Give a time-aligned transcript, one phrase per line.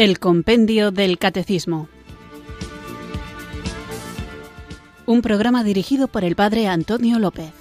[0.00, 1.86] El Compendio del Catecismo.
[5.04, 7.52] Un programa dirigido por el Padre Antonio López.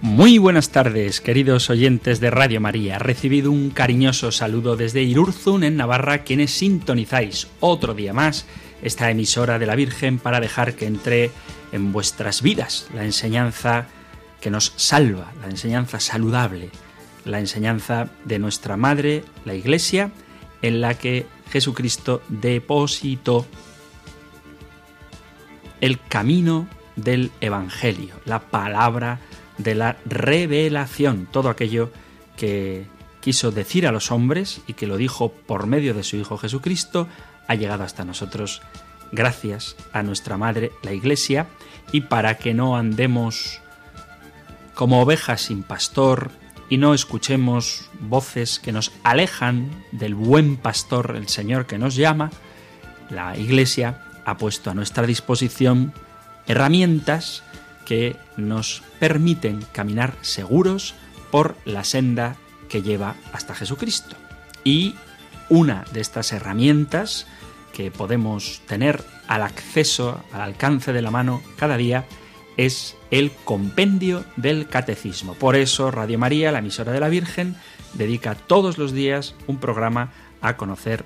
[0.00, 2.98] Muy buenas tardes, queridos oyentes de Radio María.
[2.98, 8.46] Recibido un cariñoso saludo desde Irurzun, en Navarra, quienes sintonizáis otro día más
[8.80, 11.30] esta emisora de la Virgen para dejar que entre
[11.72, 13.88] en vuestras vidas la enseñanza
[14.40, 16.70] que nos salva, la enseñanza saludable,
[17.24, 20.10] la enseñanza de nuestra Madre, la Iglesia,
[20.62, 23.46] en la que Jesucristo depositó
[25.80, 29.20] el camino del Evangelio, la palabra
[29.58, 31.90] de la revelación, todo aquello
[32.36, 32.86] que
[33.20, 37.08] quiso decir a los hombres y que lo dijo por medio de su Hijo Jesucristo,
[37.48, 38.62] ha llegado hasta nosotros
[39.12, 41.46] gracias a nuestra Madre, la Iglesia,
[41.92, 43.60] y para que no andemos
[44.76, 46.30] como ovejas sin pastor
[46.68, 52.30] y no escuchemos voces que nos alejan del buen pastor, el Señor que nos llama,
[53.08, 55.94] la Iglesia ha puesto a nuestra disposición
[56.46, 57.42] herramientas
[57.86, 60.94] que nos permiten caminar seguros
[61.30, 62.36] por la senda
[62.68, 64.16] que lleva hasta Jesucristo.
[64.62, 64.94] Y
[65.48, 67.26] una de estas herramientas
[67.72, 72.04] que podemos tener al acceso, al alcance de la mano cada día,
[72.56, 75.34] es el compendio del catecismo.
[75.34, 77.56] Por eso Radio María, la emisora de la Virgen,
[77.94, 81.04] dedica todos los días un programa a conocer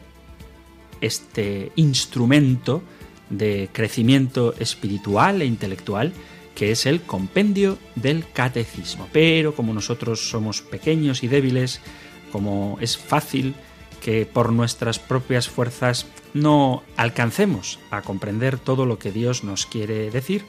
[1.00, 2.82] este instrumento
[3.30, 6.12] de crecimiento espiritual e intelectual
[6.54, 9.08] que es el compendio del catecismo.
[9.12, 11.80] Pero como nosotros somos pequeños y débiles,
[12.32, 13.54] como es fácil
[14.02, 20.10] que por nuestras propias fuerzas no alcancemos a comprender todo lo que Dios nos quiere
[20.10, 20.44] decir,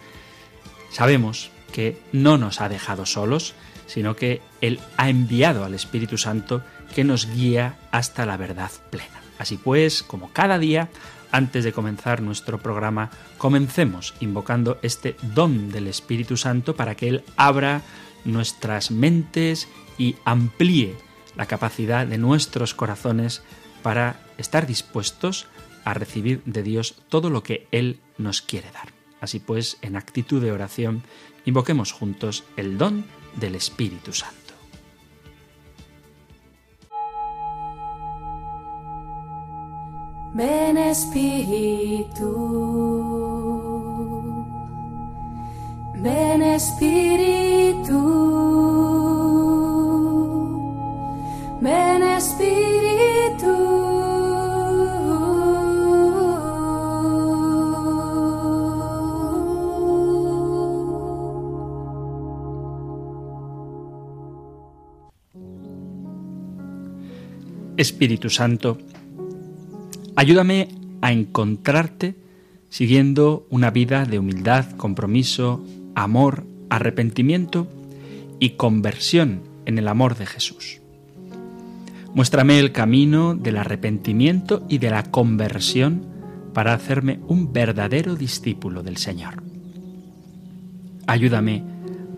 [0.92, 3.54] sabemos que no nos ha dejado solos,
[3.88, 6.64] sino que Él ha enviado al Espíritu Santo
[6.94, 9.22] que nos guía hasta la verdad plena.
[9.38, 10.90] Así pues, como cada día,
[11.32, 17.24] antes de comenzar nuestro programa, comencemos invocando este don del Espíritu Santo para que Él
[17.38, 17.82] abra
[18.24, 20.96] nuestras mentes y amplíe
[21.36, 23.42] la capacidad de nuestros corazones
[23.82, 25.48] para estar dispuestos
[25.84, 29.01] a recibir de Dios todo lo que Él nos quiere dar.
[29.22, 31.04] Así pues, en actitud de oración,
[31.46, 33.06] invoquemos juntos el don
[33.36, 34.42] del Espíritu Santo.
[40.34, 42.32] Ven Espíritu,
[45.96, 48.00] ven Espíritu,
[51.62, 53.81] ven Espíritu.
[67.82, 68.78] Espíritu Santo,
[70.16, 70.70] ayúdame
[71.02, 72.16] a encontrarte
[72.70, 75.66] siguiendo una vida de humildad, compromiso,
[75.96, 77.68] amor, arrepentimiento
[78.40, 80.80] y conversión en el amor de Jesús.
[82.14, 86.06] Muéstrame el camino del arrepentimiento y de la conversión
[86.54, 89.44] para hacerme un verdadero discípulo del Señor.
[91.08, 91.64] Ayúdame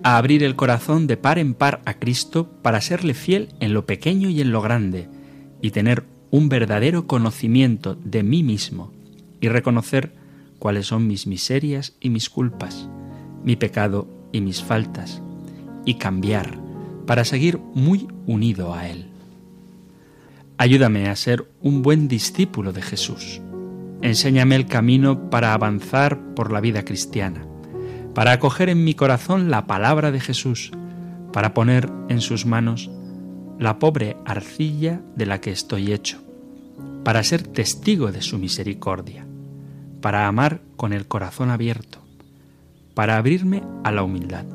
[0.03, 3.85] a abrir el corazón de par en par a Cristo para serle fiel en lo
[3.85, 5.07] pequeño y en lo grande,
[5.63, 8.91] y tener un verdadero conocimiento de mí mismo
[9.39, 10.11] y reconocer
[10.59, 12.89] cuáles son mis miserias y mis culpas,
[13.45, 15.21] mi pecado y mis faltas,
[15.85, 16.59] y cambiar
[17.07, 19.07] para seguir muy unido a Él.
[20.57, 23.41] Ayúdame a ser un buen discípulo de Jesús.
[24.01, 27.45] Enséñame el camino para avanzar por la vida cristiana,
[28.13, 30.71] para acoger en mi corazón la palabra de Jesús,
[31.31, 32.91] para poner en sus manos
[33.59, 36.19] la pobre arcilla de la que estoy hecho,
[37.03, 39.25] para ser testigo de su misericordia,
[40.01, 41.99] para amar con el corazón abierto,
[42.93, 44.45] para abrirme a la humildad,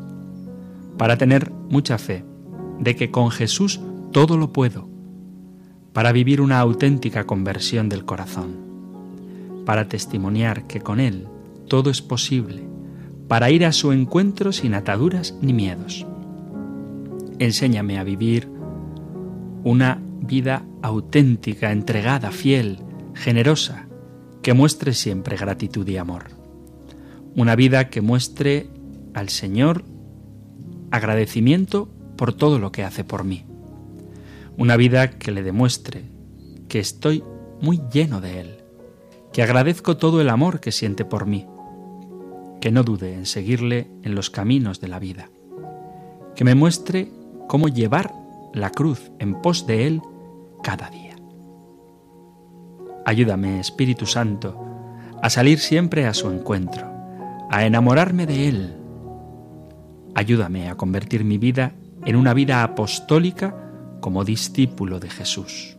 [0.97, 2.25] para tener mucha fe
[2.81, 3.81] de que con Jesús
[4.13, 4.89] todo lo puedo,
[5.93, 8.57] para vivir una auténtica conversión del corazón,
[9.65, 11.27] para testimoniar que con Él
[11.69, 12.63] todo es posible,
[13.29, 16.07] para ir a su encuentro sin ataduras ni miedos.
[17.39, 18.49] Enséñame a vivir
[19.65, 22.79] una vida auténtica, entregada, fiel,
[23.15, 23.89] generosa,
[24.43, 26.27] que muestre siempre gratitud y amor.
[27.35, 28.69] Una vida que muestre
[29.15, 29.85] al Señor
[30.91, 33.45] agradecimiento por todo lo que hace por mí.
[34.57, 36.05] Una vida que le demuestre
[36.69, 37.23] que estoy
[37.61, 38.59] muy lleno de Él,
[39.33, 41.47] que agradezco todo el amor que siente por mí,
[42.61, 45.31] que no dude en seguirle en los caminos de la vida,
[46.35, 47.11] que me muestre
[47.47, 48.13] cómo llevar
[48.53, 50.03] la cruz en pos de Él
[50.63, 51.17] cada día.
[53.05, 54.59] Ayúdame, Espíritu Santo,
[55.23, 56.87] a salir siempre a su encuentro,
[57.51, 58.77] a enamorarme de Él.
[60.15, 61.73] Ayúdame a convertir mi vida
[62.05, 63.55] en una vida apostólica
[64.01, 65.77] como discípulo de Jesús.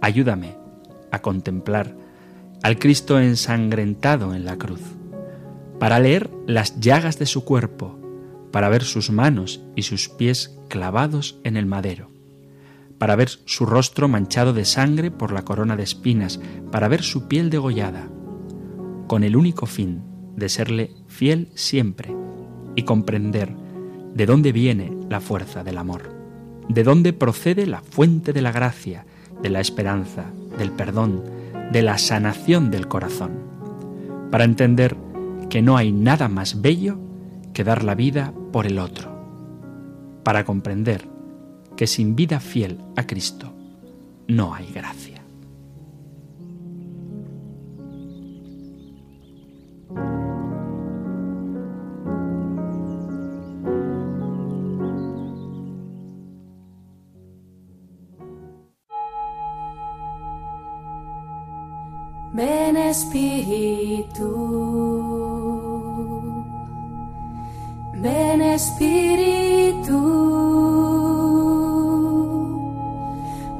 [0.00, 0.56] Ayúdame
[1.10, 1.94] a contemplar
[2.62, 4.80] al Cristo ensangrentado en la cruz,
[5.78, 7.98] para leer las llagas de su cuerpo,
[8.50, 12.10] para ver sus manos y sus pies clavados en el madero,
[12.98, 16.40] para ver su rostro manchado de sangre por la corona de espinas,
[16.70, 18.08] para ver su piel degollada,
[19.06, 20.02] con el único fin
[20.36, 22.14] de serle fiel siempre
[22.74, 23.54] y comprender
[24.14, 26.10] de dónde viene la fuerza del amor,
[26.68, 29.06] de dónde procede la fuente de la gracia,
[29.42, 30.24] de la esperanza,
[30.58, 31.22] del perdón,
[31.72, 33.32] de la sanación del corazón,
[34.30, 34.96] para entender
[35.48, 36.98] que no hay nada más bello
[37.56, 39.08] que dar la vida por el otro,
[40.22, 41.08] para comprender
[41.74, 43.50] que sin vida fiel a Cristo
[44.28, 45.22] no hay gracia.
[68.06, 69.98] Ven Espíritu,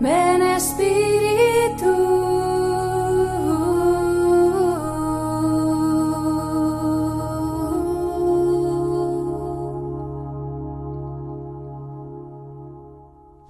[0.01, 1.95] ven Espíritu.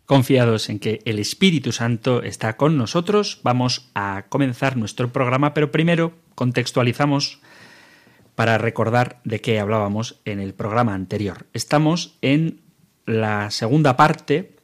[0.07, 5.71] Confiados en que el Espíritu Santo está con nosotros, vamos a comenzar nuestro programa, pero
[5.71, 7.43] primero contextualizamos
[8.37, 11.47] para recordar de qué hablábamos en el programa anterior.
[11.55, 12.61] Estamos en
[13.07, 14.57] la segunda parte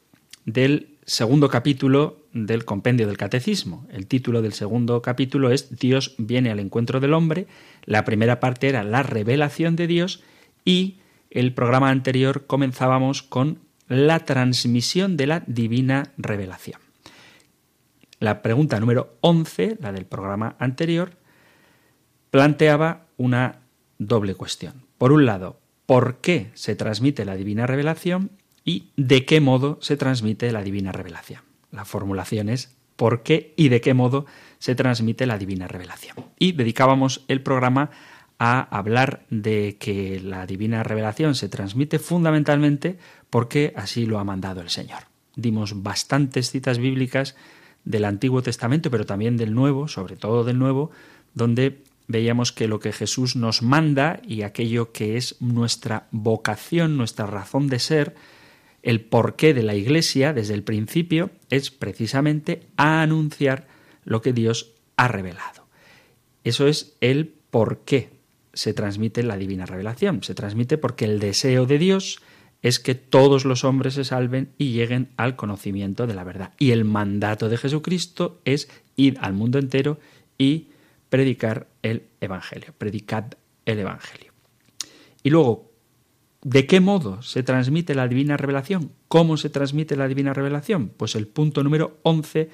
[0.45, 3.85] del segundo capítulo del compendio del catecismo.
[3.91, 7.47] El título del segundo capítulo es Dios viene al encuentro del hombre.
[7.83, 10.23] La primera parte era la revelación de Dios
[10.63, 10.99] y
[11.31, 16.79] el programa anterior comenzábamos con la transmisión de la divina revelación.
[18.19, 21.17] La pregunta número 11, la del programa anterior,
[22.29, 23.62] planteaba una
[24.07, 24.85] doble cuestión.
[24.97, 28.31] Por un lado, ¿por qué se transmite la divina revelación?
[28.65, 31.41] y de qué modo se transmite la divina revelación.
[31.71, 34.25] La formulación es ¿por qué y de qué modo
[34.59, 36.15] se transmite la divina revelación?
[36.39, 37.89] Y dedicábamos el programa
[38.39, 42.97] a hablar de que la divina revelación se transmite fundamentalmente
[43.29, 45.03] porque así lo ha mandado el Señor.
[45.35, 47.35] Dimos bastantes citas bíblicas
[47.85, 50.91] del Antiguo Testamento, pero también del Nuevo, sobre todo del Nuevo,
[51.33, 57.25] donde veíamos que lo que Jesús nos manda y aquello que es nuestra vocación, nuestra
[57.25, 58.15] razón de ser,
[58.83, 63.67] el porqué de la Iglesia desde el principio es precisamente a anunciar
[64.05, 65.67] lo que Dios ha revelado.
[66.43, 68.11] Eso es el por qué
[68.53, 70.21] se transmite la divina revelación.
[70.21, 72.21] Se transmite porque el deseo de Dios
[72.61, 76.53] es que todos los hombres se salven y lleguen al conocimiento de la verdad.
[76.59, 79.99] Y el mandato de Jesucristo es ir al mundo entero
[80.37, 80.67] y
[81.13, 83.25] predicar el Evangelio, predicad
[83.67, 84.33] el Evangelio.
[85.21, 85.69] Y luego,
[86.41, 88.91] ¿De qué modo se transmite la divina revelación?
[89.07, 90.89] ¿Cómo se transmite la divina revelación?
[90.89, 92.49] Pues el punto número 11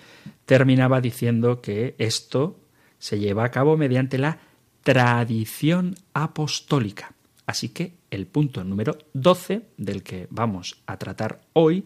[0.46, 2.60] terminaba diciendo que esto
[3.00, 4.38] se lleva a cabo mediante la
[4.84, 7.14] tradición apostólica.
[7.48, 11.86] Así que el punto número 12 del que vamos a tratar hoy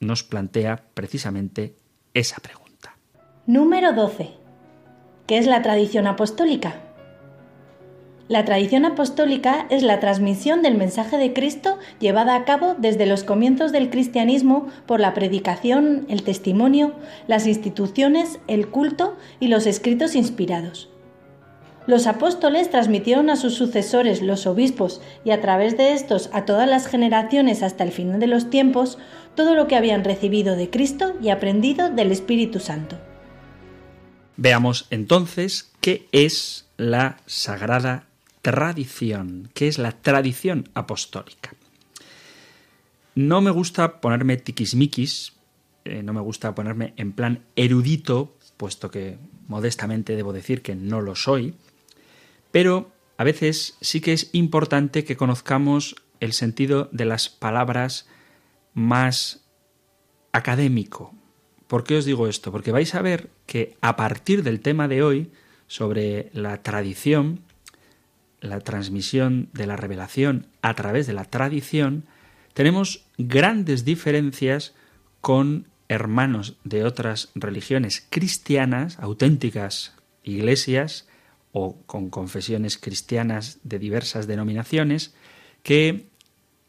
[0.00, 1.76] nos plantea precisamente
[2.14, 2.96] esa pregunta.
[3.46, 4.41] Número 12.
[5.32, 6.74] ¿Qué es la tradición apostólica?
[8.28, 13.24] La tradición apostólica es la transmisión del mensaje de Cristo llevada a cabo desde los
[13.24, 16.92] comienzos del cristianismo por la predicación, el testimonio,
[17.28, 20.90] las instituciones, el culto y los escritos inspirados.
[21.86, 26.68] Los apóstoles transmitieron a sus sucesores, los obispos, y a través de estos a todas
[26.68, 28.98] las generaciones hasta el final de los tiempos,
[29.34, 32.98] todo lo que habían recibido de Cristo y aprendido del Espíritu Santo.
[34.36, 38.06] Veamos entonces qué es la Sagrada
[38.42, 41.54] tradición, que es la tradición apostólica.
[43.14, 45.34] No me gusta ponerme tiquismiquis,
[45.84, 51.00] eh, no me gusta ponerme en plan erudito, puesto que modestamente debo decir que no
[51.00, 51.54] lo soy,
[52.50, 58.06] pero a veces sí que es importante que conozcamos el sentido de las palabras
[58.74, 59.44] más
[60.32, 61.14] académico.
[61.66, 62.52] ¿Por qué os digo esto?
[62.52, 65.30] Porque vais a ver que a partir del tema de hoy,
[65.66, 67.40] sobre la tradición,
[68.40, 72.06] la transmisión de la revelación a través de la tradición,
[72.54, 74.72] tenemos grandes diferencias
[75.20, 81.06] con hermanos de otras religiones cristianas, auténticas iglesias
[81.52, 85.14] o con confesiones cristianas de diversas denominaciones,
[85.62, 86.06] que,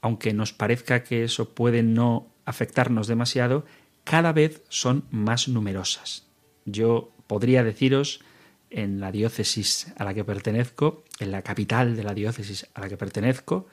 [0.01, 3.63] aunque nos parezca que eso puede no afectarnos demasiado,
[4.03, 6.32] cada vez son más numerosas.
[6.65, 8.21] Yo podría deciros
[8.69, 12.89] en la diócesis a la que pertenezco, en la capital de la diócesis a la
[12.89, 13.67] que pertenezco,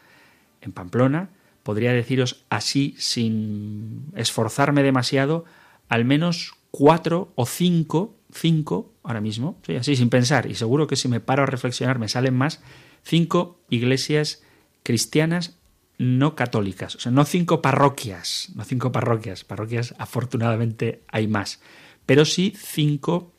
[0.60, 1.30] en Pamplona,
[1.62, 5.44] podría deciros así, sin esforzarme demasiado,
[5.88, 11.08] al menos cuatro o cinco, cinco ahora mismo, así sin pensar, y seguro que si
[11.08, 12.60] me paro a reflexionar me salen más,
[13.02, 14.42] cinco iglesias
[14.82, 15.56] cristianas
[15.98, 21.60] no católicas, o sea, no cinco parroquias, no cinco parroquias, parroquias afortunadamente hay más,
[22.10, 23.32] pero sí cinco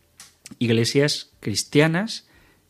[0.57, 2.25] iglesias cristianas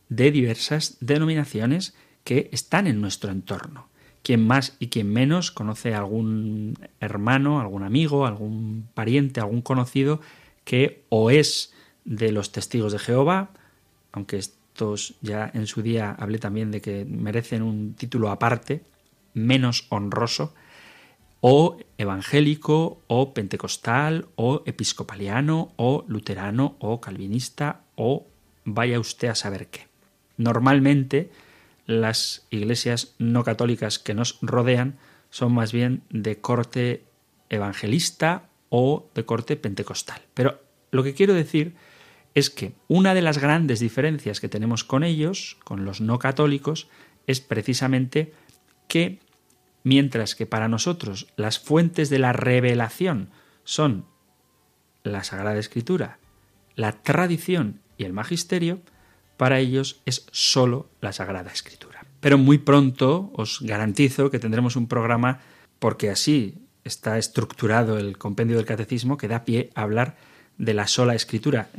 [0.10, 1.94] de diversas denominaciones
[2.24, 3.88] que están en nuestro entorno.
[4.24, 10.22] Quien más y quien menos conoce a algún hermano, algún amigo, algún pariente, algún conocido
[10.64, 11.72] que o es
[12.04, 13.52] de los testigos de Jehová,
[14.12, 18.82] aunque estos ya en su día hablé también de que merecen un título aparte,
[19.36, 20.56] menos honroso,
[21.42, 28.28] o evangélico, o pentecostal, o episcopaliano, o luterano, o calvinista, o
[28.64, 29.88] vaya usted a saber qué.
[30.38, 31.32] Normalmente
[31.88, 34.98] las iglesias no católicas que nos rodean
[35.30, 37.04] son más bien de corte
[37.50, 40.22] evangelista o de corte pentecostal.
[40.34, 41.74] Pero lo que quiero decir
[42.36, 46.88] es que una de las grandes diferencias que tenemos con ellos, con los no católicos,
[47.28, 48.34] es precisamente
[48.88, 49.20] que
[49.84, 53.30] mientras que para nosotros las fuentes de la revelación
[53.64, 54.06] son
[55.04, 56.20] la Sagrada Escritura,
[56.76, 58.82] la tradición y el magisterio,
[59.38, 62.06] para ellos es sólo la Sagrada Escritura.
[62.20, 65.40] Pero muy pronto os garantizo que tendremos un programa,
[65.80, 70.18] porque así está estructurado el compendio del catecismo, que da pie a hablar
[70.58, 71.70] de la sola Escritura.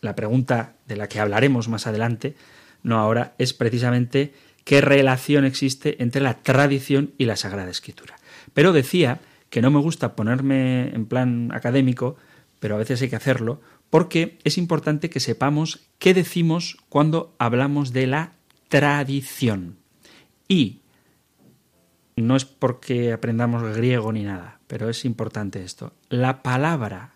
[0.00, 2.34] La pregunta de la que hablaremos más adelante,
[2.82, 8.16] no ahora, es precisamente qué relación existe entre la tradición y la Sagrada Escritura.
[8.54, 12.16] Pero decía que no me gusta ponerme en plan académico,
[12.60, 17.92] pero a veces hay que hacerlo, porque es importante que sepamos qué decimos cuando hablamos
[17.92, 18.32] de la
[18.68, 19.76] tradición.
[20.48, 20.80] Y
[22.16, 25.92] no es porque aprendamos griego ni nada, pero es importante esto.
[26.08, 27.12] La palabra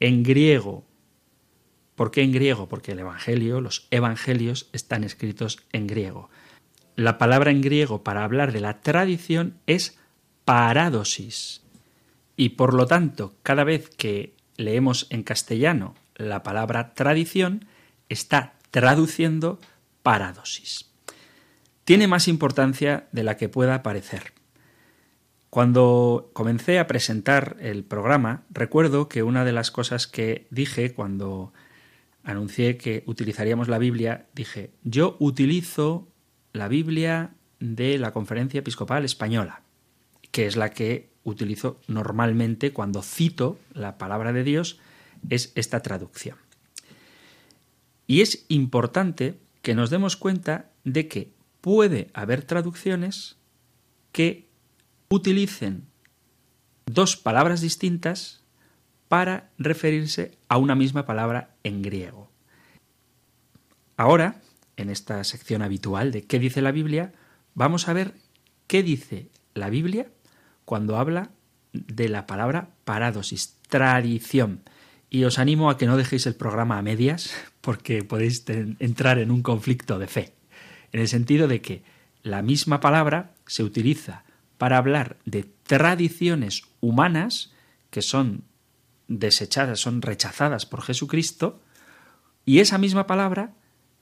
[0.00, 0.84] en griego,
[1.94, 2.68] ¿por qué en griego?
[2.68, 6.30] Porque el Evangelio, los Evangelios están escritos en griego.
[6.98, 9.96] La palabra en griego para hablar de la tradición es
[10.44, 11.62] paradosis.
[12.34, 17.66] Y por lo tanto, cada vez que leemos en castellano la palabra tradición,
[18.08, 19.60] está traduciendo
[20.02, 20.90] paradosis.
[21.84, 24.32] Tiene más importancia de la que pueda parecer.
[25.50, 31.52] Cuando comencé a presentar el programa, recuerdo que una de las cosas que dije cuando
[32.24, 36.08] anuncié que utilizaríamos la Biblia, dije, yo utilizo
[36.52, 39.62] la Biblia de la Conferencia Episcopal Española,
[40.30, 44.78] que es la que utilizo normalmente cuando cito la palabra de Dios,
[45.28, 46.38] es esta traducción.
[48.06, 53.36] Y es importante que nos demos cuenta de que puede haber traducciones
[54.12, 54.48] que
[55.10, 55.86] utilicen
[56.86, 58.42] dos palabras distintas
[59.08, 62.30] para referirse a una misma palabra en griego.
[63.96, 64.40] Ahora
[64.78, 67.12] en esta sección habitual de ¿qué dice la Biblia?
[67.54, 68.14] Vamos a ver
[68.66, 70.06] qué dice la Biblia
[70.64, 71.30] cuando habla
[71.72, 74.62] de la palabra paradosis, tradición.
[75.10, 78.44] Y os animo a que no dejéis el programa a medias porque podéis
[78.78, 80.32] entrar en un conflicto de fe.
[80.92, 81.82] En el sentido de que
[82.22, 84.22] la misma palabra se utiliza
[84.58, 87.52] para hablar de tradiciones humanas
[87.90, 88.44] que son
[89.08, 91.60] desechadas, son rechazadas por Jesucristo,
[92.44, 93.52] y esa misma palabra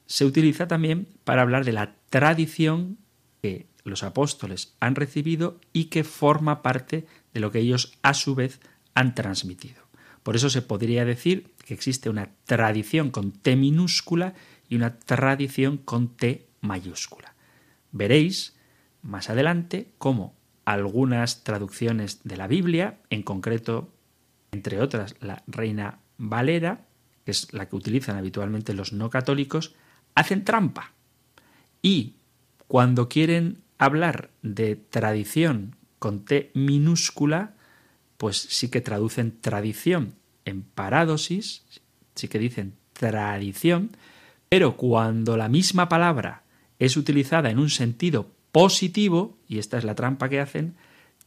[0.07, 2.99] se utiliza también para hablar de la tradición
[3.43, 8.35] que los apóstoles han recibido y que forma parte de lo que ellos a su
[8.35, 8.61] vez
[8.95, 9.83] han transmitido.
[10.23, 14.35] Por eso se podría decir que existe una tradición con T minúscula
[14.69, 17.35] y una tradición con T mayúscula.
[17.93, 18.57] Veréis
[19.03, 20.35] más adelante cómo
[20.65, 23.93] algunas traducciones de la Biblia, en concreto,
[24.51, 26.87] entre otras, la Reina Valera,
[27.25, 29.75] que es la que utilizan habitualmente los no católicos,
[30.17, 30.93] hacen trampa.
[31.81, 32.15] Y
[32.67, 37.55] cuando quieren hablar de tradición con T minúscula,
[38.17, 41.63] pues sí que traducen tradición en paradosis,
[42.17, 43.91] sí que dicen tradición,
[44.49, 46.43] pero cuando la misma palabra
[46.79, 50.77] es utilizada en un sentido positivo, y esta es la trampa que hacen,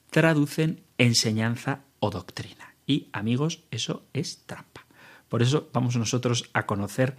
[0.10, 2.74] traducen enseñanza o doctrina.
[2.88, 4.86] Y amigos, eso es trampa.
[5.27, 7.17] Por eso vamos nosotros a conocer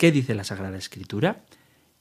[0.00, 1.44] qué dice la Sagrada Escritura,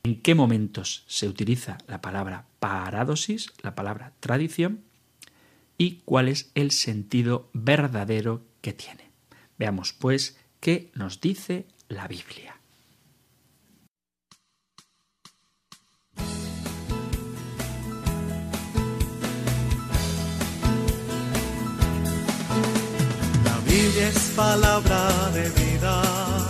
[0.04, 4.86] en qué momentos se utiliza la palabra paradosis, la palabra tradición,
[5.78, 9.12] y cuál es el sentido verdadero que tiene.
[9.58, 12.56] Veamos, pues, qué nos dice la Biblia.
[23.44, 26.50] La Biblia es palabra de vida,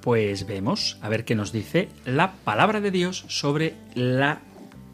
[0.00, 4.40] Pues vemos, a ver qué nos dice la palabra de Dios sobre la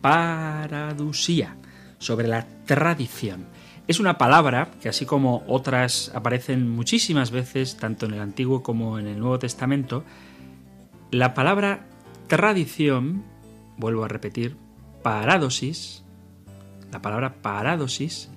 [0.01, 1.57] paradusía,
[1.99, 3.47] sobre la tradición.
[3.87, 8.99] Es una palabra que así como otras aparecen muchísimas veces, tanto en el Antiguo como
[8.99, 10.03] en el Nuevo Testamento,
[11.13, 11.87] la palabra
[12.27, 13.23] tradición,
[13.77, 14.57] vuelvo a repetir,
[15.05, 16.03] paradosis,
[16.91, 18.29] la palabra paradosis,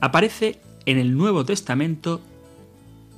[0.00, 2.20] aparece en el Nuevo Testamento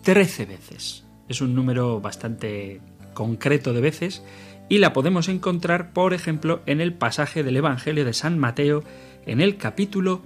[0.03, 1.05] 13 veces.
[1.30, 2.80] Es un número bastante
[3.14, 4.25] concreto de veces
[4.68, 8.82] y la podemos encontrar, por ejemplo, en el pasaje del Evangelio de San Mateo,
[9.26, 10.22] en el capítulo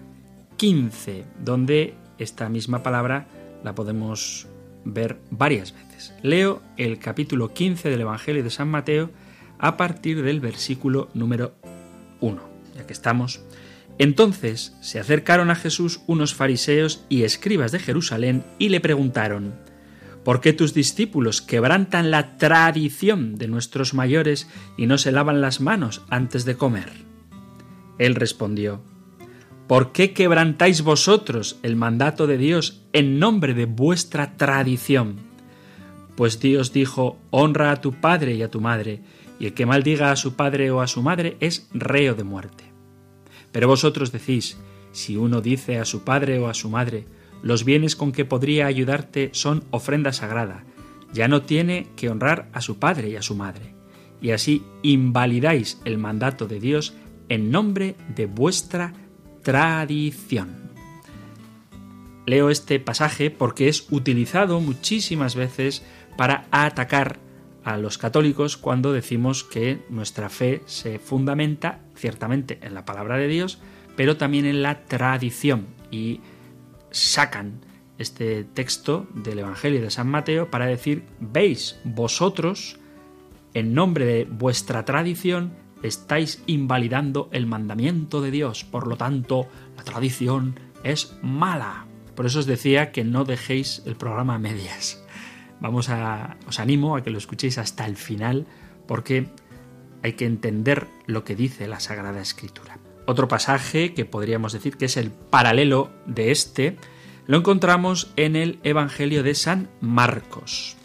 [0.57, 3.27] 15, donde esta misma palabra
[3.63, 4.47] la podemos
[4.87, 6.15] ver varias veces.
[6.23, 9.11] Leo el capítulo 15 del Evangelio de San Mateo
[9.59, 11.55] a partir del versículo número
[12.23, 12.43] 1,
[12.77, 13.43] ya que estamos.
[13.99, 19.64] Entonces se acercaron a Jesús unos fariseos y escribas de Jerusalén y le preguntaron,
[20.25, 25.61] ¿por qué tus discípulos quebrantan la tradición de nuestros mayores y no se lavan las
[25.61, 26.91] manos antes de comer?
[27.99, 28.83] Él respondió,
[29.67, 35.17] ¿Por qué quebrantáis vosotros el mandato de Dios en nombre de vuestra tradición?
[36.17, 39.01] Pues Dios dijo, honra a tu padre y a tu madre,
[39.39, 42.65] y el que maldiga a su padre o a su madre es reo de muerte.
[43.53, 44.59] Pero vosotros decís,
[44.93, 47.07] si uno dice a su padre o a su madre,
[47.45, 50.65] los bienes con que podría ayudarte son ofrenda sagrada,
[51.13, 53.75] ya no tiene que honrar a su padre y a su madre,
[54.23, 56.95] y así invalidáis el mandato de Dios
[57.29, 58.95] en nombre de vuestra
[59.43, 60.71] tradición.
[62.25, 65.85] Leo este pasaje porque es utilizado muchísimas veces
[66.17, 67.19] para atacar
[67.63, 73.29] a los católicos cuando decimos que nuestra fe se fundamenta ciertamente en la palabra de
[73.29, 73.59] Dios,
[73.97, 76.21] pero también en la tradición y
[76.95, 77.61] sacan
[77.99, 82.79] este texto del Evangelio de San Mateo para decir, veis, vosotros,
[83.53, 85.53] en nombre de vuestra tradición,
[85.83, 88.65] estáis invalidando el mandamiento de Dios.
[88.65, 91.87] Por lo tanto, la tradición es mala.
[92.15, 95.05] Por eso os decía que no dejéis el programa a medias.
[95.61, 98.47] Vamos a os animo a que lo escuchéis hasta el final
[98.87, 99.29] porque
[100.03, 102.79] hay que entender lo que dice la Sagrada Escritura.
[103.07, 106.77] Otro pasaje que podríamos decir que es el paralelo de este
[107.27, 110.77] lo encontramos en el Evangelio de San Marcos.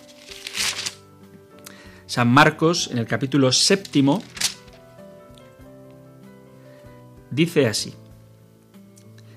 [2.06, 4.24] San Marcos, en el capítulo séptimo,
[7.30, 7.94] dice así,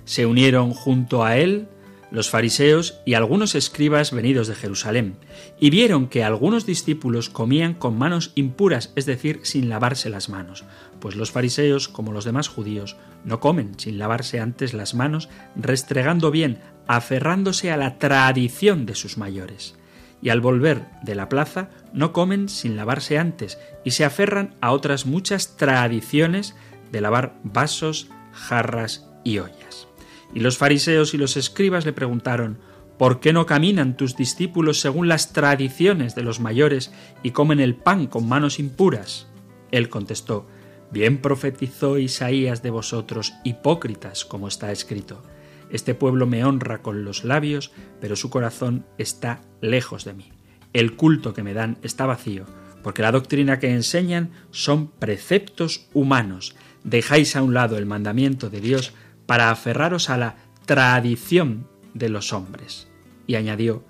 [0.04, 1.68] se unieron junto a él
[2.12, 5.16] los fariseos y algunos escribas venidos de Jerusalén,
[5.58, 10.64] y vieron que algunos discípulos comían con manos impuras, es decir, sin lavarse las manos,
[11.00, 16.30] pues los fariseos, como los demás judíos, no comen sin lavarse antes las manos, restregando
[16.30, 19.74] bien, aferrándose a la tradición de sus mayores.
[20.20, 24.72] Y al volver de la plaza, no comen sin lavarse antes, y se aferran a
[24.72, 26.54] otras muchas tradiciones
[26.92, 29.88] de lavar vasos, jarras y ollas.
[30.34, 32.58] Y los fariseos y los escribas le preguntaron,
[32.98, 36.92] ¿por qué no caminan tus discípulos según las tradiciones de los mayores
[37.22, 39.28] y comen el pan con manos impuras?
[39.70, 40.46] Él contestó,
[40.92, 45.22] Bien profetizó Isaías de vosotros, hipócritas, como está escrito.
[45.70, 50.32] Este pueblo me honra con los labios, pero su corazón está lejos de mí.
[50.74, 52.44] El culto que me dan está vacío,
[52.82, 58.60] porque la doctrina que enseñan son preceptos humanos, dejáis a un lado el mandamiento de
[58.60, 58.92] Dios
[59.26, 62.88] para aferraros a la tradición de los hombres.
[63.26, 63.84] Y añadió,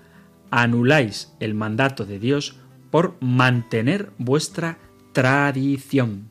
[0.51, 2.57] anuláis el mandato de Dios
[2.91, 4.77] por mantener vuestra
[5.13, 6.29] tradición.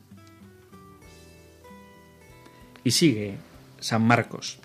[2.83, 3.37] Y sigue
[3.79, 4.59] San Marcos.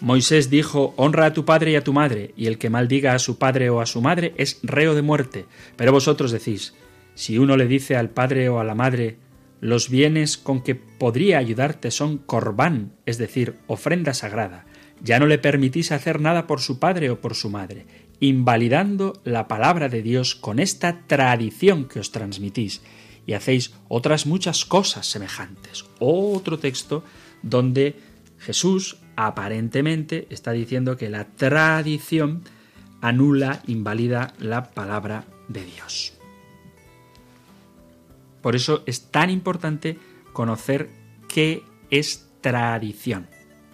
[0.00, 3.18] Moisés dijo, honra a tu padre y a tu madre, y el que maldiga a
[3.18, 5.46] su padre o a su madre es reo de muerte.
[5.76, 6.74] Pero vosotros decís,
[7.16, 9.18] si uno le dice al padre o a la madre,
[9.60, 14.66] los bienes con que podría ayudarte son corbán, es decir, ofrenda sagrada,
[15.02, 17.86] ya no le permitís hacer nada por su padre o por su madre,
[18.20, 22.82] invalidando la palabra de Dios con esta tradición que os transmitís,
[23.26, 25.84] y hacéis otras muchas cosas semejantes.
[25.98, 27.04] Otro texto
[27.42, 27.96] donde
[28.38, 32.42] Jesús aparentemente está diciendo que la tradición
[33.00, 36.17] anula, invalida la palabra de Dios.
[38.48, 39.98] Por eso es tan importante
[40.32, 40.88] conocer
[41.28, 43.26] qué es tradición,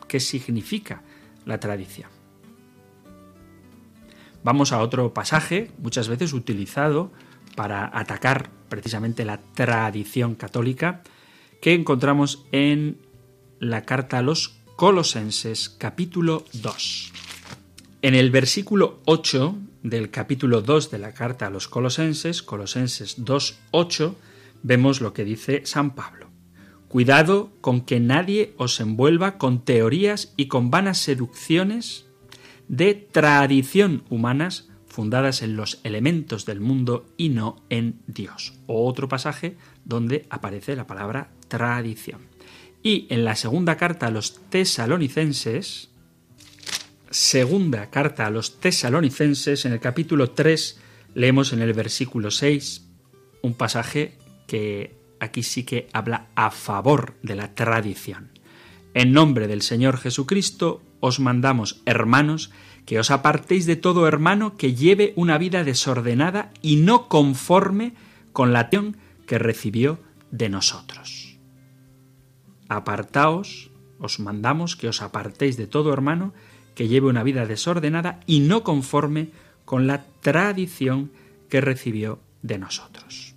[0.08, 1.00] qué significa
[1.46, 2.10] la tradición.
[4.42, 7.12] Vamos a otro pasaje, muchas veces utilizado
[7.54, 11.04] para atacar precisamente la tradición católica,
[11.62, 12.98] que encontramos en
[13.60, 17.12] la carta a los Colosenses capítulo 2.
[18.02, 24.16] En el versículo 8 del capítulo 2 de la carta a los Colosenses, Colosenses 2.8,
[24.64, 26.30] vemos lo que dice San Pablo.
[26.88, 32.06] Cuidado con que nadie os envuelva con teorías y con vanas seducciones
[32.66, 38.54] de tradición humanas fundadas en los elementos del mundo y no en Dios.
[38.66, 42.20] Otro pasaje donde aparece la palabra tradición.
[42.82, 45.90] Y en la segunda carta a los tesalonicenses,
[47.10, 50.80] segunda carta a los tesalonicenses, en el capítulo 3,
[51.14, 52.86] leemos en el versículo 6
[53.42, 58.30] un pasaje que aquí sí que habla a favor de la tradición.
[58.94, 62.50] En nombre del Señor Jesucristo os mandamos, hermanos,
[62.86, 67.94] que os apartéis de todo hermano que lleve una vida desordenada y no conforme
[68.32, 69.98] con la acción que recibió
[70.30, 71.38] de nosotros.
[72.68, 76.34] Apartaos, os mandamos que os apartéis de todo hermano
[76.74, 79.30] que lleve una vida desordenada y no conforme
[79.64, 81.10] con la tradición
[81.48, 83.33] que recibió de nosotros.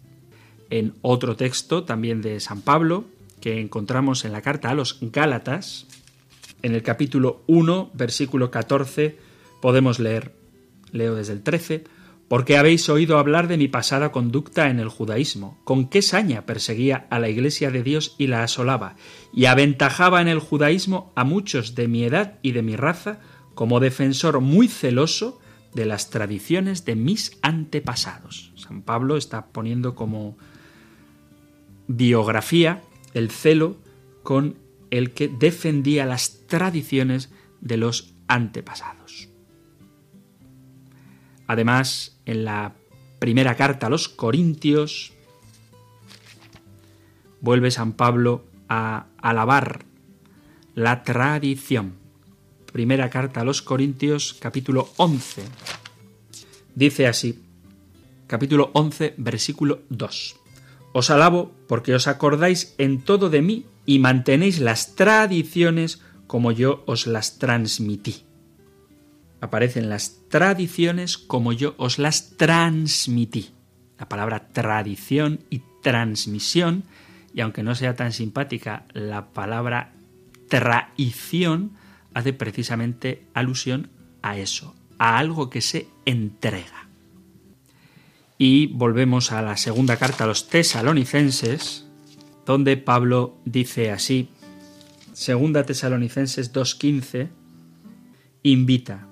[0.70, 3.06] En otro texto también de San Pablo,
[3.42, 5.88] que encontramos en la carta a los Gálatas,
[6.62, 9.18] en el capítulo 1, versículo 14,
[9.62, 10.34] podemos leer,
[10.92, 11.84] leo desde el 13,
[12.28, 17.08] porque habéis oído hablar de mi pasada conducta en el judaísmo, con qué saña perseguía
[17.10, 18.96] a la iglesia de Dios y la asolaba,
[19.34, 23.20] y aventajaba en el judaísmo a muchos de mi edad y de mi raza,
[23.54, 25.40] como defensor muy celoso
[25.74, 28.52] de las tradiciones de mis antepasados.
[28.56, 30.38] San Pablo está poniendo como
[31.88, 32.82] biografía
[33.14, 33.78] el celo
[34.24, 34.58] con
[34.92, 39.30] el que defendía las tradiciones de los antepasados.
[41.48, 42.76] Además, en la
[43.20, 45.14] primera carta a los Corintios,
[47.42, 49.86] vuelve San Pablo a alabar
[50.76, 51.94] la tradición.
[52.72, 55.44] Primera carta a los Corintios, capítulo 11.
[56.76, 57.44] Dice así,
[58.28, 60.36] capítulo 11, versículo 2.
[60.98, 66.82] Os alabo porque os acordáis en todo de mí y mantenéis las tradiciones como yo
[66.88, 68.26] os las transmití
[69.42, 73.52] aparecen las tradiciones como yo os las transmití.
[73.98, 76.84] La palabra tradición y transmisión,
[77.34, 79.94] y aunque no sea tan simpática, la palabra
[80.50, 81.72] traición
[82.14, 83.90] hace precisamente alusión
[84.22, 86.87] a eso, a algo que se entrega.
[88.38, 91.86] Y volvemos a la segunda carta a los tesalonicenses,
[92.46, 94.30] donde Pablo dice así,
[95.14, 97.30] segunda tesalonicenses 2.15,
[98.44, 99.08] invita,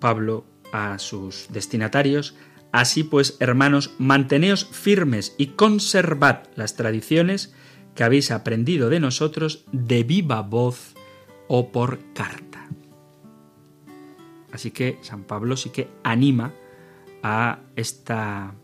[0.00, 2.34] Pablo a sus destinatarios,
[2.74, 7.54] Así pues, hermanos, manteneos firmes y conservad las tradiciones
[7.94, 10.96] que habéis aprendido de nosotros de viva voz
[11.46, 12.66] o por carta.
[14.50, 16.52] Así que San Pablo sí que anima
[17.22, 18.54] a esta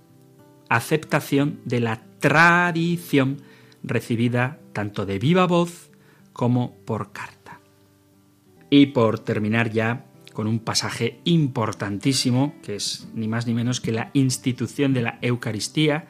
[0.71, 3.43] aceptación de la tradición
[3.83, 5.91] recibida tanto de viva voz
[6.33, 7.61] como por carta.
[8.71, 13.93] Y por terminar ya, con un pasaje importantísimo, que es ni más ni menos que
[13.93, 16.07] la institución de la Eucaristía,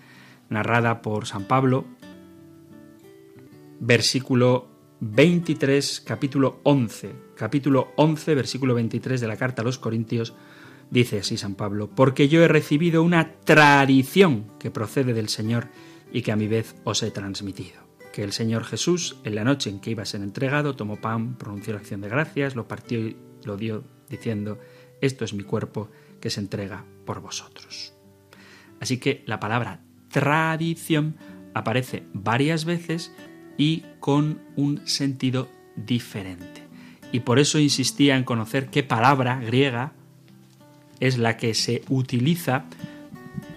[0.51, 1.87] narrada por San Pablo,
[3.81, 4.69] versículo
[5.01, 10.35] 23, capítulo 11, capítulo 11, versículo 23 de la carta a los Corintios,
[10.91, 15.69] dice así San Pablo, porque yo he recibido una tradición que procede del Señor
[16.13, 17.81] y que a mi vez os he transmitido.
[18.13, 21.37] Que el Señor Jesús, en la noche en que iba a ser entregado, tomó pan,
[21.37, 24.59] pronunció la acción de gracias, lo partió y lo dio diciendo,
[25.01, 27.95] esto es mi cuerpo que se entrega por vosotros.
[28.81, 31.17] Así que la palabra tradición
[31.55, 33.13] aparece varias veces
[33.57, 36.69] y con un sentido diferente.
[37.13, 39.95] y por eso insistía en conocer qué palabra griega
[41.01, 42.65] es la que se utiliza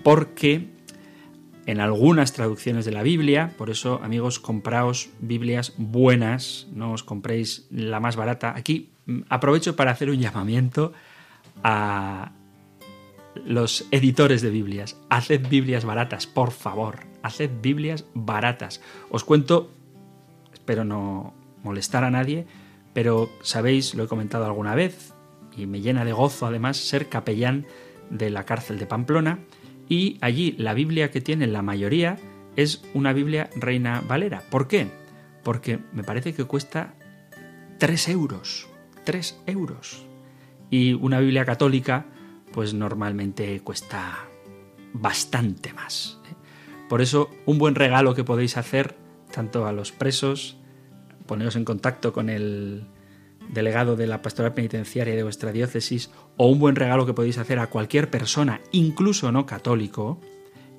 [0.04, 0.74] porque
[1.66, 7.68] en algunas traducciones de la Biblia, por eso amigos, compraos Biblias buenas, no os compréis
[7.72, 8.54] la más barata.
[8.56, 10.94] Aquí mm, aprovecho para hacer un llamamiento
[11.64, 12.32] a
[13.46, 14.98] los editores de Biblias.
[15.10, 17.00] Haced Biblias baratas, por favor.
[17.24, 18.82] Haced Biblias baratas.
[19.10, 19.72] Os cuento,
[20.54, 22.46] espero no molestar a nadie,
[22.94, 25.13] pero sabéis, lo he comentado alguna vez,
[25.58, 27.66] y me llena de gozo además ser capellán
[28.10, 29.40] de la cárcel de Pamplona,
[29.90, 32.18] y allí la Biblia que tiene la mayoría
[32.56, 34.44] es una Biblia Reina Valera.
[34.50, 34.88] ¿Por qué?
[35.44, 36.94] Porque me parece que cuesta
[37.80, 38.68] 3 euros.
[39.04, 40.06] 3 euros.
[40.70, 42.06] Y una Biblia católica,
[42.54, 44.26] pues normalmente cuesta
[44.94, 46.20] bastante más.
[46.30, 46.36] ¿eh?
[46.88, 48.96] Por eso, un buen regalo que podéis hacer,
[49.32, 50.58] tanto a los presos,
[51.26, 52.86] poneros en contacto con el
[53.50, 57.60] delegado de la pastoral penitenciaria de vuestra diócesis o un buen regalo que podéis hacer
[57.60, 60.20] a cualquier persona, incluso no católico,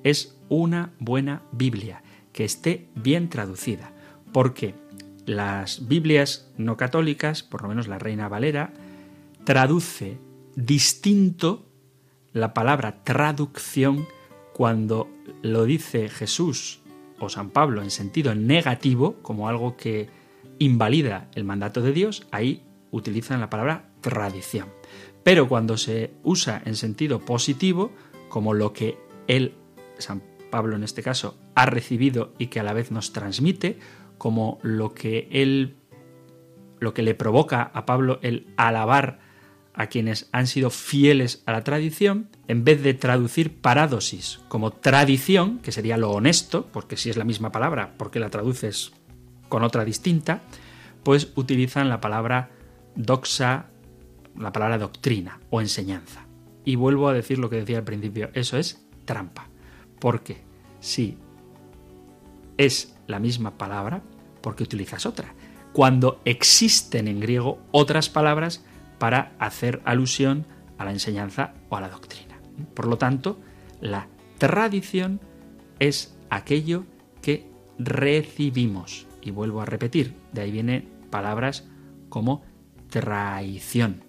[0.03, 3.91] es una buena Biblia, que esté bien traducida.
[4.31, 4.75] Porque
[5.25, 8.73] las Biblias no católicas, por lo menos la Reina Valera,
[9.43, 10.17] traduce
[10.55, 11.65] distinto
[12.33, 14.05] la palabra traducción
[14.53, 15.09] cuando
[15.41, 16.81] lo dice Jesús
[17.19, 20.09] o San Pablo en sentido negativo, como algo que
[20.59, 24.69] invalida el mandato de Dios, ahí utilizan la palabra tradición.
[25.23, 27.91] Pero cuando se usa en sentido positivo,
[28.29, 29.55] como lo que él,
[29.97, 33.79] San Pablo en este caso, ha recibido y que a la vez nos transmite,
[34.17, 35.75] como lo que él,
[36.79, 39.19] lo que le provoca a Pablo el alabar
[39.73, 45.59] a quienes han sido fieles a la tradición, en vez de traducir paradosis como tradición,
[45.59, 48.93] que sería lo honesto, porque si es la misma palabra, porque la traduces
[49.55, 50.41] con otra distinta,
[51.01, 52.49] pues utilizan la palabra
[52.93, 53.67] doxa,
[54.37, 56.25] la palabra doctrina o enseñanza.
[56.65, 59.47] Y vuelvo a decir lo que decía al principio, eso es trampa.
[59.97, 60.41] Porque
[60.81, 61.17] si
[62.57, 64.01] es la misma palabra,
[64.41, 65.33] porque utilizas otra?
[65.71, 68.61] Cuando existen en griego otras palabras
[68.99, 70.45] para hacer alusión
[70.77, 72.41] a la enseñanza o a la doctrina.
[72.73, 73.39] Por lo tanto,
[73.79, 75.21] la tradición
[75.79, 76.83] es aquello
[77.21, 81.65] que recibimos y vuelvo a repetir, de ahí vienen palabras
[82.07, 82.43] como
[82.89, 84.03] traición,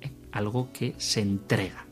[0.00, 0.12] ¿eh?
[0.30, 1.86] algo que se entrega.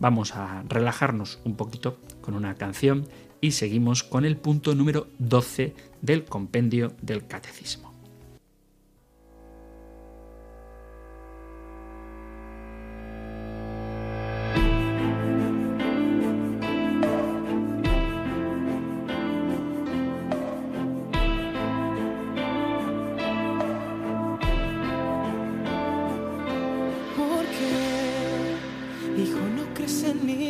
[0.00, 3.06] Vamos a relajarnos un poquito con una canción
[3.40, 7.91] y seguimos con el punto número 12 del compendio del catecismo.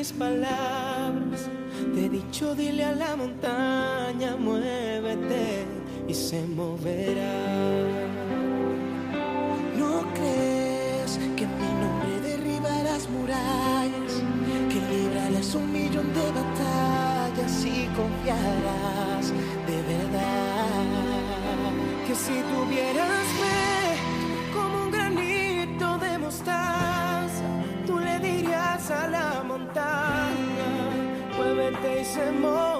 [0.02, 1.48] mis palabras.
[1.94, 5.64] Te he dicho, dile a la montaña, muévete
[6.08, 7.38] y se moverá.
[9.78, 14.14] ¿No crees que mi nombre derribarás murallas?
[14.70, 19.26] Que librarás un millón de batallas y confiarás
[19.68, 20.82] de verdad.
[22.06, 23.71] Que si tuvieras fe
[31.62, 32.71] vete y se muere.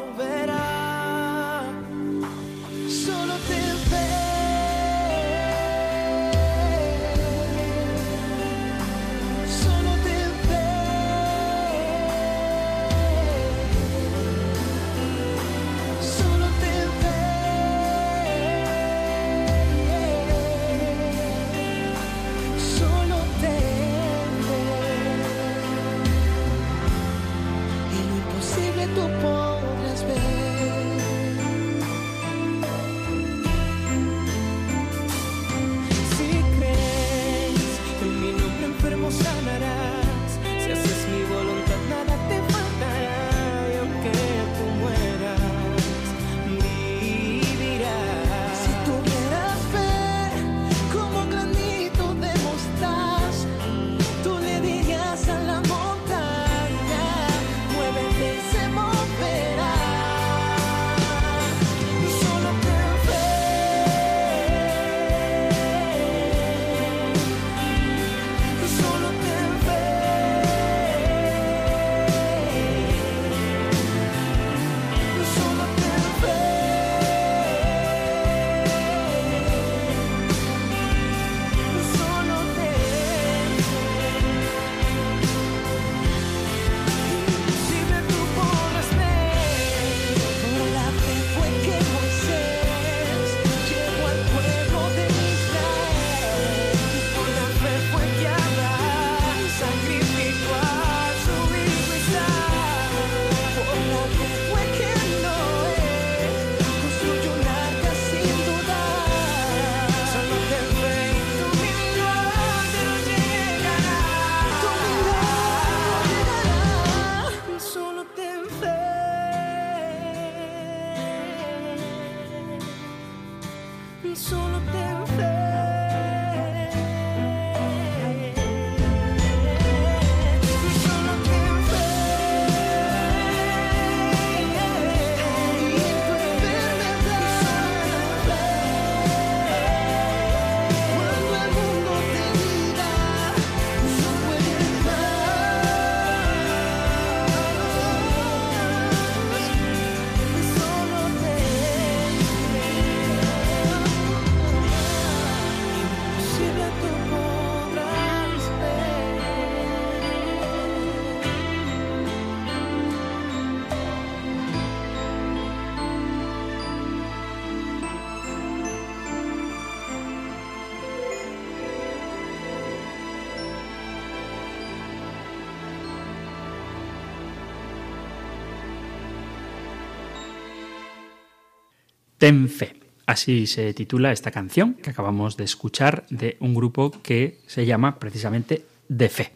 [182.22, 182.76] Ten fe.
[183.04, 187.98] Así se titula esta canción que acabamos de escuchar de un grupo que se llama
[187.98, 189.32] precisamente De Fe.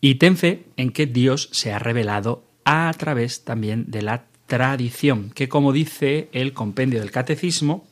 [0.00, 5.32] Y ten fe en que Dios se ha revelado a través también de la tradición,
[5.34, 7.88] que como dice el compendio del catecismo,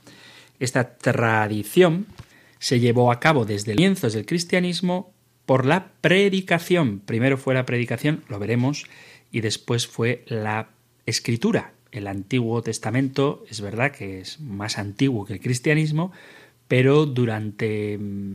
[0.60, 2.06] esta tradición
[2.60, 5.12] se llevó a cabo desde el comienzos del cristianismo
[5.44, 7.00] por la predicación.
[7.00, 8.84] Primero fue la predicación, lo veremos,
[9.32, 10.68] y después fue la
[11.04, 16.10] escritura, el Antiguo Testamento es verdad que es más antiguo que el cristianismo,
[16.66, 18.34] pero durante mm,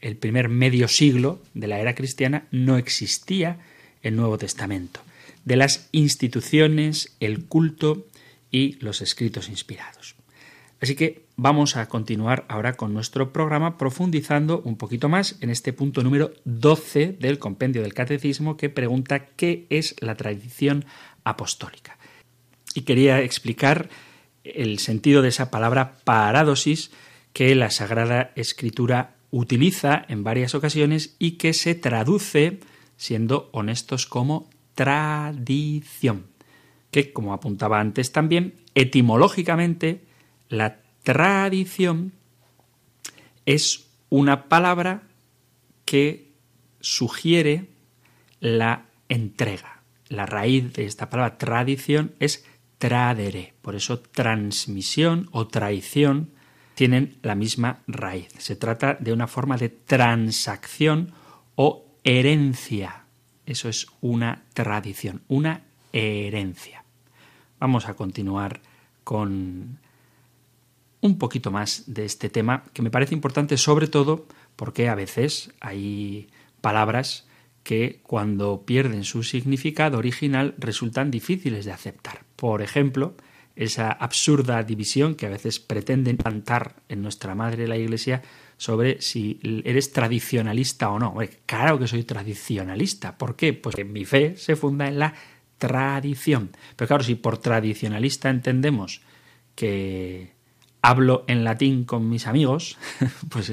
[0.00, 3.58] el primer medio siglo de la era cristiana no existía
[4.02, 5.00] el Nuevo Testamento,
[5.44, 8.06] de las instituciones, el culto
[8.50, 10.14] y los escritos inspirados.
[10.80, 15.72] Así que vamos a continuar ahora con nuestro programa profundizando un poquito más en este
[15.72, 20.84] punto número 12 del compendio del catecismo que pregunta qué es la tradición
[21.24, 21.98] apostólica
[22.74, 23.88] y quería explicar
[24.42, 26.90] el sentido de esa palabra paradosis
[27.32, 32.60] que la Sagrada Escritura utiliza en varias ocasiones y que se traduce,
[32.96, 36.26] siendo honestos, como tradición,
[36.90, 40.04] que, como apuntaba antes también, etimológicamente,
[40.48, 42.12] la tradición
[43.46, 45.02] es una palabra
[45.84, 46.32] que
[46.80, 47.66] sugiere
[48.40, 49.82] la entrega.
[50.08, 52.44] La raíz de esta palabra tradición es
[52.78, 53.54] tradere.
[53.62, 56.30] Por eso transmisión o traición
[56.74, 58.28] tienen la misma raíz.
[58.38, 61.12] Se trata de una forma de transacción
[61.54, 63.04] o herencia.
[63.46, 66.84] Eso es una tradición, una herencia.
[67.60, 68.60] Vamos a continuar
[69.04, 69.78] con
[71.00, 75.52] un poquito más de este tema que me parece importante sobre todo porque a veces
[75.60, 76.28] hay
[76.60, 77.26] palabras
[77.64, 82.24] que cuando pierden su significado original resultan difíciles de aceptar.
[82.36, 83.16] Por ejemplo,
[83.56, 88.22] esa absurda división que a veces pretenden plantar en nuestra madre la Iglesia
[88.58, 91.16] sobre si eres tradicionalista o no.
[91.46, 93.16] claro que soy tradicionalista.
[93.16, 93.54] ¿Por qué?
[93.54, 95.14] Pues que mi fe se funda en la
[95.58, 96.50] tradición.
[96.76, 99.00] Pero claro, si por tradicionalista entendemos
[99.54, 100.32] que
[100.82, 102.76] hablo en latín con mis amigos,
[103.30, 103.50] pues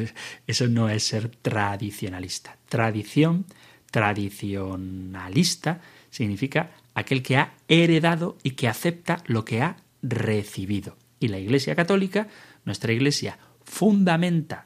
[0.48, 2.58] eso no es ser tradicionalista.
[2.68, 3.46] Tradición
[3.92, 10.98] Tradicionalista significa aquel que ha heredado y que acepta lo que ha recibido.
[11.20, 12.28] Y la Iglesia Católica,
[12.66, 14.66] nuestra Iglesia, fundamenta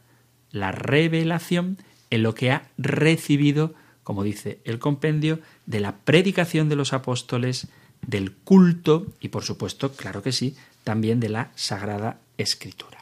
[0.51, 1.77] la revelación
[2.09, 3.73] en lo que ha recibido,
[4.03, 7.67] como dice el compendio, de la predicación de los apóstoles,
[8.01, 12.99] del culto y, por supuesto, claro que sí, también de la Sagrada Escritura.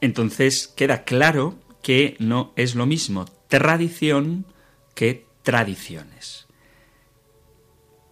[0.00, 4.46] Entonces queda claro que no es lo mismo tradición
[4.94, 6.46] que tradiciones.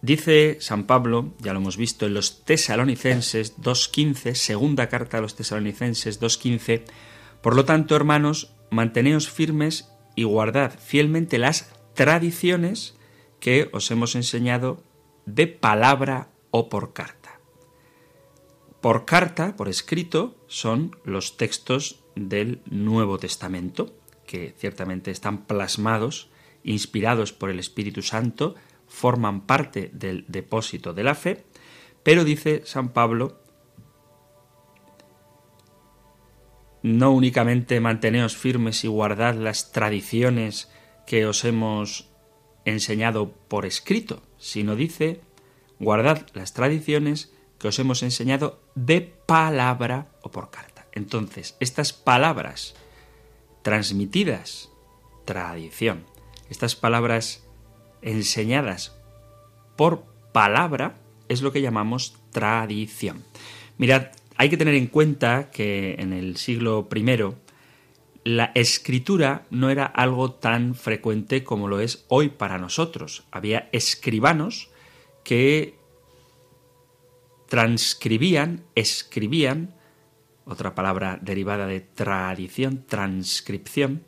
[0.01, 5.35] Dice San Pablo, ya lo hemos visto en los tesalonicenses 2.15, segunda carta a los
[5.35, 6.83] tesalonicenses 2.15,
[7.41, 12.95] por lo tanto, hermanos, manteneos firmes y guardad fielmente las tradiciones
[13.39, 14.83] que os hemos enseñado
[15.25, 17.39] de palabra o por carta.
[18.79, 23.91] Por carta, por escrito, son los textos del Nuevo Testamento
[24.25, 26.29] que ciertamente están plasmados,
[26.63, 28.55] inspirados por el Espíritu Santo,
[28.87, 31.45] forman parte del depósito de la fe,
[32.03, 33.39] pero dice San Pablo,
[36.83, 40.69] no únicamente manteneos firmes y guardad las tradiciones
[41.07, 42.11] que os hemos
[42.63, 45.21] enseñado por escrito, sino dice,
[45.79, 50.85] guardad las tradiciones que os hemos enseñado de palabra o por carta.
[50.91, 52.75] Entonces, estas palabras
[53.65, 54.69] transmitidas,
[55.25, 56.05] tradición.
[56.51, 57.43] Estas palabras
[58.03, 58.95] enseñadas
[59.75, 60.99] por palabra
[61.29, 63.23] es lo que llamamos tradición.
[63.79, 67.05] Mirad, Hay que tener en cuenta que en el siglo I
[68.23, 73.23] la escritura no era algo tan frecuente como lo es hoy para nosotros.
[73.31, 74.69] Había escribanos
[75.23, 75.73] que
[77.47, 79.73] transcribían, escribían,
[80.45, 84.03] otra palabra derivada de tradición, transcripción,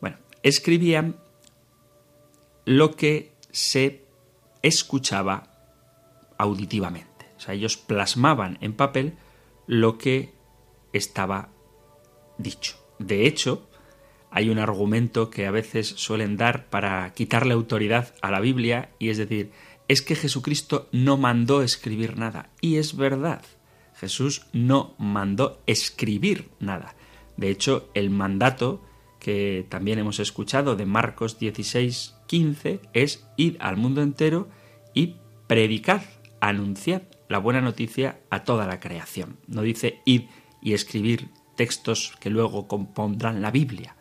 [0.00, 1.16] bueno, escribían
[2.64, 4.04] lo que se
[4.62, 5.48] escuchaba
[6.38, 7.26] auditivamente.
[7.36, 9.14] O sea, ellos plasmaban en papel
[9.66, 10.32] lo que
[10.92, 11.50] estaba
[12.38, 12.76] dicho.
[12.98, 13.68] De hecho,
[14.30, 19.10] hay un argumento que a veces suelen dar para quitarle autoridad a la Biblia y
[19.10, 19.50] es decir,
[19.88, 22.48] es que Jesucristo no mandó escribir nada.
[22.60, 23.42] Y es verdad,
[24.02, 26.96] Jesús no mandó escribir nada.
[27.36, 28.82] De hecho, el mandato
[29.20, 34.48] que también hemos escuchado de Marcos 16, 15 es ir al mundo entero
[34.92, 35.14] y
[35.46, 36.02] predicad,
[36.40, 39.36] anunciad la buena noticia a toda la creación.
[39.46, 40.26] No dice ir
[40.60, 43.94] y escribir textos que luego compondrán la Biblia.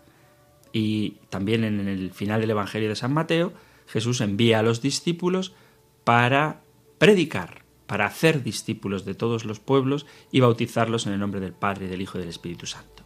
[0.73, 3.53] Y también en el final del Evangelio de San Mateo,
[3.85, 5.53] Jesús envía a los discípulos
[6.03, 6.63] para
[6.97, 7.60] predicar,
[7.91, 12.01] para hacer discípulos de todos los pueblos y bautizarlos en el nombre del Padre, del
[12.01, 13.03] Hijo y del Espíritu Santo.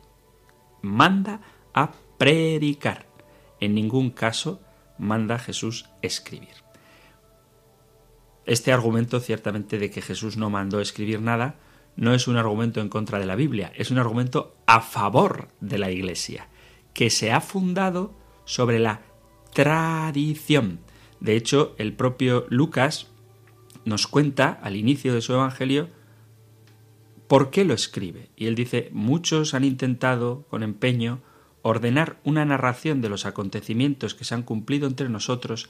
[0.83, 1.41] Manda
[1.73, 3.07] a predicar.
[3.59, 4.61] En ningún caso
[4.99, 6.53] manda Jesús escribir.
[8.45, 11.55] Este argumento, ciertamente, de que Jesús no mandó escribir nada,
[11.95, 15.79] no es un argumento en contra de la Biblia, es un argumento a favor de
[15.79, 16.47] la Iglesia,
[16.93, 18.13] que se ha fundado
[18.45, 19.01] sobre la
[19.51, 20.79] tradición.
[21.21, 23.14] De hecho, el propio Lucas
[23.85, 25.89] nos cuenta al inicio de su Evangelio
[27.27, 28.29] por qué lo escribe.
[28.35, 31.21] Y él dice, muchos han intentado con empeño
[31.61, 35.69] ordenar una narración de los acontecimientos que se han cumplido entre nosotros,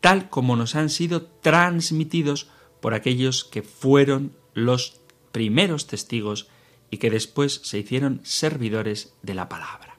[0.00, 2.48] tal como nos han sido transmitidos
[2.80, 5.00] por aquellos que fueron los
[5.32, 6.48] primeros testigos
[6.90, 9.96] y que después se hicieron servidores de la palabra.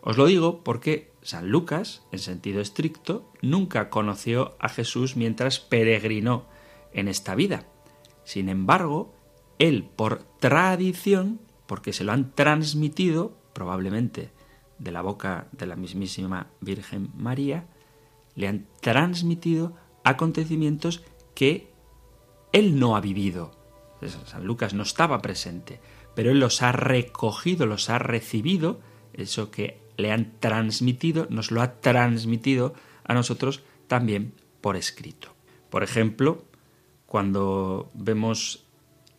[0.00, 6.46] Os lo digo porque San Lucas, en sentido estricto, nunca conoció a Jesús mientras peregrinó
[6.94, 7.66] en esta vida.
[8.24, 9.14] Sin embargo,
[9.58, 14.30] él por tradición, porque se lo han transmitido, probablemente
[14.78, 17.66] de la boca de la mismísima Virgen María,
[18.34, 21.02] le han transmitido acontecimientos
[21.34, 21.70] que
[22.52, 23.52] él no ha vivido.
[24.26, 25.80] San Lucas no estaba presente,
[26.14, 28.80] pero él los ha recogido, los ha recibido,
[29.12, 32.74] eso que le han transmitido, nos lo ha transmitido
[33.04, 35.34] a nosotros también por escrito.
[35.70, 36.44] Por ejemplo,
[37.14, 38.64] cuando vemos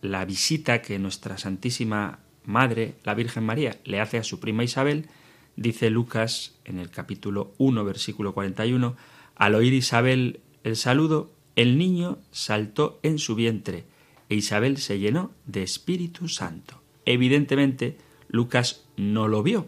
[0.01, 5.07] la visita que nuestra Santísima Madre, la Virgen María, le hace a su prima Isabel,
[5.55, 8.97] Dice Lucas en el capítulo 1, versículo 41,
[9.35, 13.85] al oír Isabel el saludo, el niño saltó en su vientre
[14.27, 16.81] e Isabel se llenó de Espíritu Santo.
[17.05, 19.67] Evidentemente, Lucas no lo vio,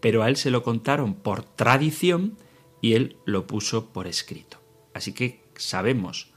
[0.00, 2.38] pero a él se lo contaron por tradición
[2.80, 4.60] y él lo puso por escrito.
[4.94, 6.32] Así que sabemos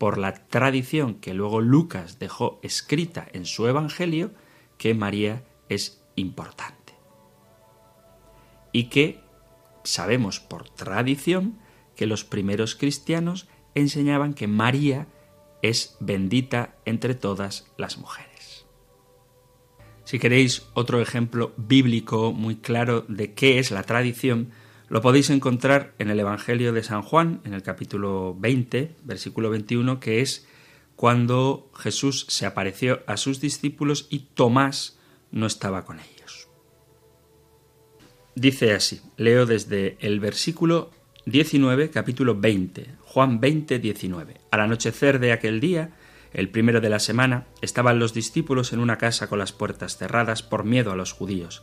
[0.00, 4.30] por la tradición que luego Lucas dejó escrita en su Evangelio
[4.78, 6.94] que María es importante
[8.72, 9.20] y que
[9.84, 11.58] sabemos por tradición
[11.96, 15.06] que los primeros cristianos enseñaban que María
[15.60, 18.64] es bendita entre todas las mujeres.
[20.04, 24.50] Si queréis otro ejemplo bíblico muy claro de qué es la tradición,
[24.90, 30.00] lo podéis encontrar en el Evangelio de San Juan, en el capítulo 20, versículo 21,
[30.00, 30.48] que es
[30.96, 34.98] cuando Jesús se apareció a sus discípulos y Tomás
[35.30, 36.48] no estaba con ellos.
[38.34, 40.90] Dice así, leo desde el versículo
[41.24, 44.40] 19, capítulo 20, Juan 20, 19.
[44.50, 45.92] Al anochecer de aquel día,
[46.32, 50.42] el primero de la semana, estaban los discípulos en una casa con las puertas cerradas
[50.42, 51.62] por miedo a los judíos.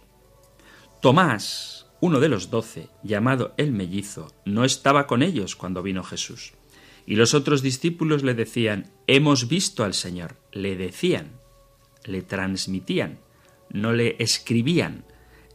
[1.01, 6.53] Tomás, uno de los doce, llamado el mellizo, no estaba con ellos cuando vino Jesús.
[7.07, 10.35] Y los otros discípulos le decían, Hemos visto al Señor.
[10.51, 11.31] Le decían,
[12.05, 13.17] le transmitían,
[13.71, 15.03] no le escribían.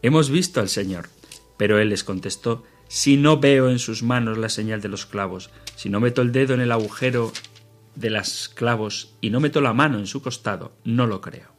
[0.02, 1.08] Hemos visto al Señor.
[1.56, 5.50] Pero él les contestó, si no veo en sus manos la señal de los clavos,
[5.76, 7.32] si no meto el dedo en el agujero
[7.94, 11.54] de los clavos y no meto la mano en su costado, no lo creo.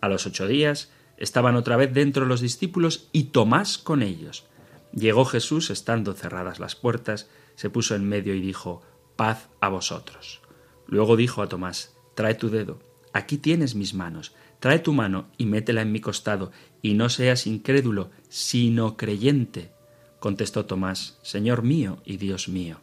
[0.00, 4.46] A los ocho días estaban otra vez dentro los discípulos y Tomás con ellos.
[4.92, 8.82] Llegó Jesús, estando cerradas las puertas, se puso en medio y dijo,
[9.16, 10.40] paz a vosotros.
[10.86, 12.80] Luego dijo a Tomás, trae tu dedo,
[13.12, 16.52] aquí tienes mis manos, trae tu mano y métela en mi costado,
[16.82, 19.72] y no seas incrédulo, sino creyente.
[20.20, 22.80] Contestó Tomás, Señor mío y Dios mío.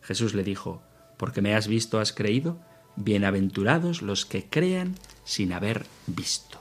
[0.00, 0.82] Jesús le dijo,
[1.18, 2.58] porque me has visto, has creído,
[2.96, 6.59] bienaventurados los que crean sin haber visto.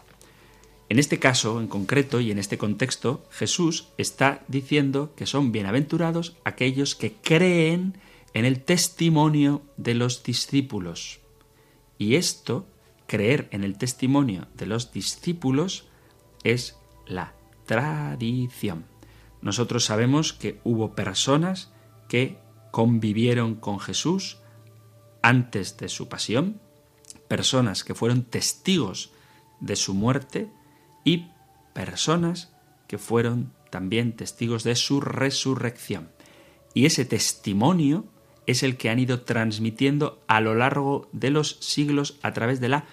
[0.89, 6.35] En este caso, en concreto y en este contexto, Jesús está diciendo que son bienaventurados
[6.43, 7.93] aquellos que creen
[8.33, 11.19] en el testimonio de los discípulos.
[11.99, 12.65] Y esto,
[13.05, 15.85] creer en el testimonio de los discípulos,
[16.43, 16.75] es
[17.05, 17.33] la
[17.67, 18.85] tradición.
[19.43, 21.71] Nosotros sabemos que hubo personas
[22.07, 22.39] que
[22.71, 24.39] convivieron con Jesús
[25.21, 26.59] antes de su pasión,
[27.27, 29.11] personas que fueron testigos
[29.59, 30.49] de su muerte
[31.03, 31.27] y
[31.73, 32.53] personas
[32.87, 36.09] que fueron también testigos de su resurrección.
[36.73, 38.05] Y ese testimonio
[38.45, 42.69] es el que han ido transmitiendo a lo largo de los siglos a través de
[42.69, 42.85] la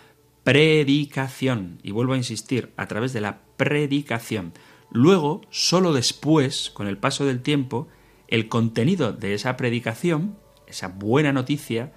[0.45, 1.79] predicación.
[1.83, 4.53] Y vuelvo a insistir, a través de la predicación.
[4.91, 7.89] Luego, solo después, con el paso del tiempo,
[8.29, 11.93] el contenido de esa predicación, esa buena noticia,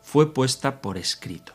[0.00, 1.52] fue puesta por escrito.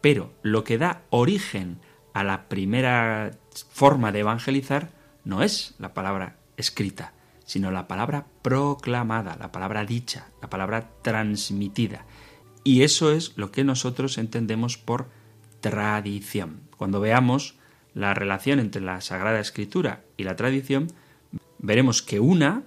[0.00, 1.80] Pero lo que da origen
[2.12, 3.32] a la primera
[3.70, 4.90] forma de evangelizar
[5.24, 7.12] no es la palabra escrita,
[7.44, 12.04] sino la palabra proclamada, la palabra dicha, la palabra transmitida.
[12.64, 15.08] Y eso es lo que nosotros entendemos por
[15.60, 16.60] tradición.
[16.76, 17.56] Cuando veamos
[17.94, 20.88] la relación entre la Sagrada Escritura y la tradición,
[21.58, 22.64] veremos que una,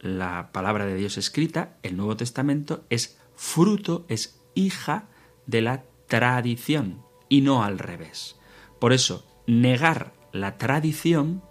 [0.00, 5.08] la palabra de Dios escrita, el Nuevo Testamento, es fruto, es hija
[5.46, 8.36] de la tradición y no al revés.
[8.84, 11.42] Por eso, negar la tradición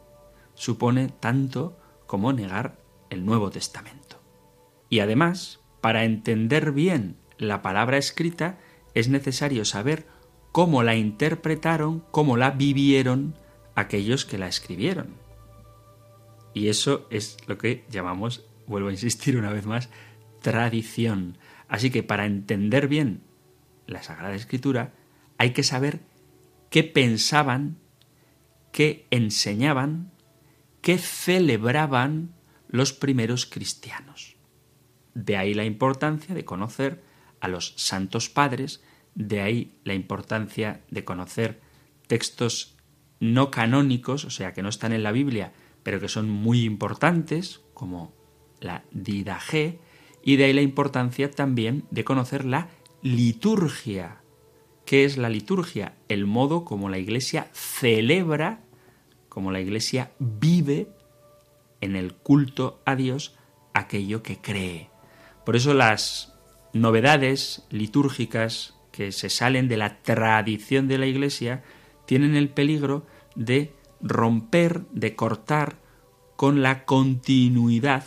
[0.53, 1.75] supone tanto
[2.05, 2.77] como negar
[3.09, 4.21] el Nuevo Testamento.
[4.87, 8.59] Y además, para entender bien la palabra escrita,
[8.93, 10.05] es necesario saber
[10.51, 13.35] cómo la interpretaron, cómo la vivieron
[13.73, 15.15] aquellos que la escribieron.
[16.53, 19.89] Y eso es lo que llamamos, vuelvo a insistir una vez más,
[20.43, 21.39] tradición.
[21.67, 23.23] Así que para entender bien
[23.87, 24.93] la Sagrada Escritura
[25.39, 26.12] hay que saber
[26.73, 27.77] qué pensaban,
[28.71, 30.11] qué enseñaban,
[30.81, 32.33] qué celebraban
[32.67, 34.37] los primeros cristianos.
[35.13, 37.03] De ahí la importancia de conocer
[37.41, 41.61] a los santos padres, de ahí la importancia de conocer
[42.07, 42.75] textos
[43.19, 45.53] no canónicos, o sea, que no están en la Biblia,
[45.83, 48.15] pero que son muy importantes, como
[48.61, 49.79] la Didaje,
[50.23, 52.69] y de ahí la importancia también de conocer la
[53.03, 54.22] liturgia.
[54.85, 55.93] ¿Qué es la liturgia?
[56.09, 58.61] El modo como la Iglesia celebra,
[59.29, 60.87] como la Iglesia vive
[61.81, 63.35] en el culto a Dios
[63.73, 64.89] aquello que cree.
[65.45, 66.33] Por eso las
[66.73, 71.63] novedades litúrgicas que se salen de la tradición de la Iglesia
[72.05, 73.05] tienen el peligro
[73.35, 75.77] de romper, de cortar
[76.35, 78.05] con la continuidad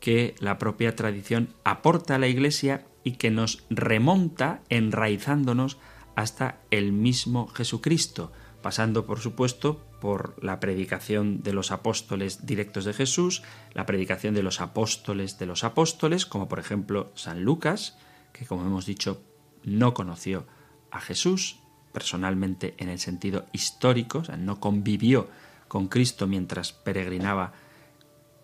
[0.00, 5.78] que la propia tradición aporta a la Iglesia y que nos remonta enraizándonos
[6.16, 12.94] hasta el mismo Jesucristo, pasando por supuesto por la predicación de los apóstoles directos de
[12.94, 13.42] Jesús,
[13.74, 17.98] la predicación de los apóstoles de los apóstoles, como por ejemplo San Lucas,
[18.32, 19.22] que como hemos dicho
[19.62, 20.46] no conoció
[20.90, 21.60] a Jesús
[21.92, 25.28] personalmente en el sentido histórico, o sea, no convivió
[25.68, 27.52] con Cristo mientras peregrinaba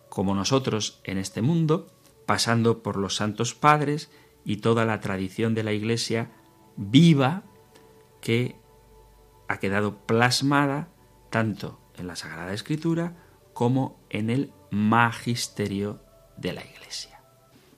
[0.08, 1.88] como nosotros en este mundo,
[2.26, 4.10] pasando por los santos padres
[4.44, 6.30] y toda la tradición de la Iglesia
[6.76, 7.44] viva
[8.22, 8.56] que
[9.48, 10.88] ha quedado plasmada
[11.28, 13.14] tanto en la Sagrada Escritura
[13.52, 16.00] como en el magisterio
[16.38, 17.20] de la Iglesia.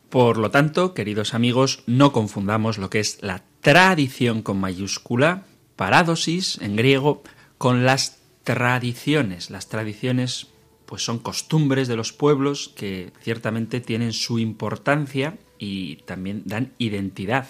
[0.09, 5.42] Por lo tanto, queridos amigos, no confundamos lo que es la tradición con mayúscula,
[5.74, 7.24] paradosis en griego,
[7.59, 9.51] con las tradiciones.
[9.51, 10.49] Las tradiciones
[10.86, 17.49] pues son costumbres de los pueblos que ciertamente tienen su importancia y también dan identidad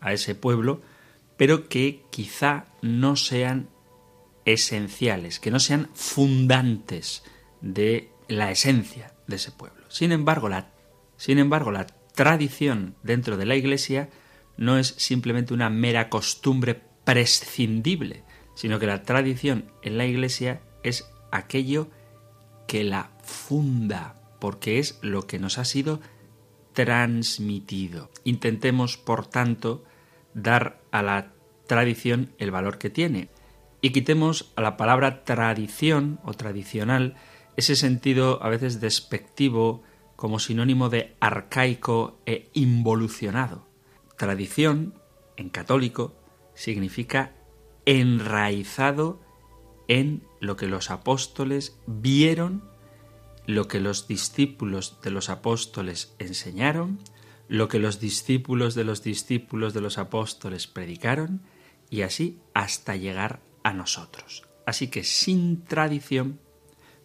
[0.00, 0.82] a ese pueblo,
[1.36, 3.68] pero que quizá no sean
[4.44, 7.24] esenciales, que no sean fundantes
[7.60, 9.84] de la esencia de ese pueblo.
[9.88, 10.70] Sin embargo, la,
[11.16, 14.08] sin embargo, la tradición dentro de la Iglesia
[14.56, 18.24] no es simplemente una mera costumbre prescindible,
[18.54, 21.90] sino que la tradición en la Iglesia es aquello
[22.66, 26.00] que la funda, porque es lo que nos ha sido
[26.72, 28.10] transmitido.
[28.24, 29.84] Intentemos, por tanto,
[30.36, 31.32] dar a la
[31.66, 33.28] tradición el valor que tiene.
[33.82, 37.14] y quitemos a la palabra tradición o tradicional
[37.56, 39.82] ese sentido a veces despectivo
[40.16, 43.68] como sinónimo de arcaico e involucionado.
[44.16, 44.94] Tradición,
[45.36, 46.14] en católico,
[46.54, 47.34] significa
[47.84, 49.20] enraizado
[49.88, 52.64] en lo que los apóstoles vieron,
[53.46, 56.98] lo que los discípulos de los apóstoles enseñaron,
[57.48, 61.42] lo que los discípulos de los discípulos de los apóstoles predicaron,
[61.90, 64.44] y así hasta llegar a nosotros.
[64.66, 66.40] Así que sin tradición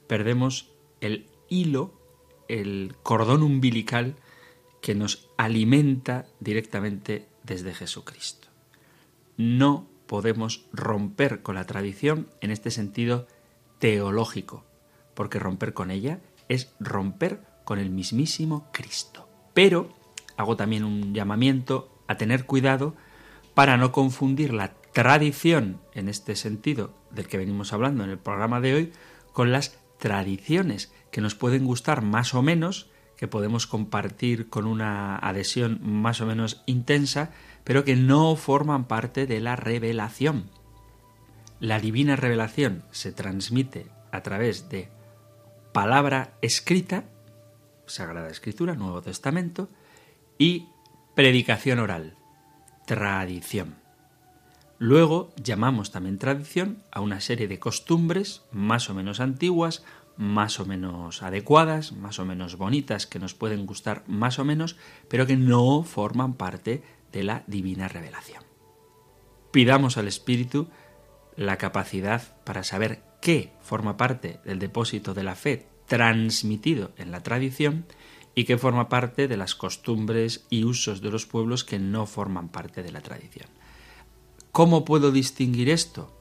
[0.08, 1.94] perdemos el hilo,
[2.48, 4.16] el cordón umbilical
[4.82, 8.48] que nos alimenta directamente desde Jesucristo.
[9.38, 13.28] No podemos romper con la tradición en este sentido
[13.80, 14.66] teológico,
[15.14, 16.20] porque romper con ella
[16.50, 19.30] es romper con el mismísimo Cristo.
[19.54, 19.94] Pero
[20.42, 22.96] hago también un llamamiento a tener cuidado
[23.54, 28.60] para no confundir la tradición en este sentido del que venimos hablando en el programa
[28.60, 28.94] de hoy
[29.34, 35.18] con las tradiciones que nos pueden gustar más o menos, que podemos compartir con una
[35.18, 37.32] adhesión más o menos intensa,
[37.64, 40.50] pero que no forman parte de la revelación.
[41.60, 44.90] La divina revelación se transmite a través de
[45.72, 47.06] palabra escrita,
[47.86, 49.70] Sagrada Escritura, Nuevo Testamento,
[50.42, 50.70] y
[51.14, 52.16] predicación oral,
[52.88, 53.76] tradición.
[54.80, 59.84] Luego llamamos también tradición a una serie de costumbres más o menos antiguas,
[60.18, 64.78] más o menos adecuadas, más o menos bonitas, que nos pueden gustar más o menos,
[65.10, 66.82] pero que no forman parte
[67.12, 68.44] de la divina revelación.
[69.52, 70.70] Pidamos al Espíritu
[71.36, 77.22] la capacidad para saber qué forma parte del depósito de la fe transmitido en la
[77.22, 77.86] tradición
[78.36, 82.50] y qué forma parte de las costumbres y usos de los pueblos que no forman
[82.50, 83.48] parte de la tradición.
[84.52, 86.12] ¿Cómo puedo distinguir esto?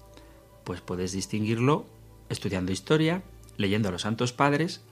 [0.64, 1.86] Pues puedes distinguirlo
[2.28, 3.22] estudiando historia,
[3.56, 4.82] leyendo a los santos padres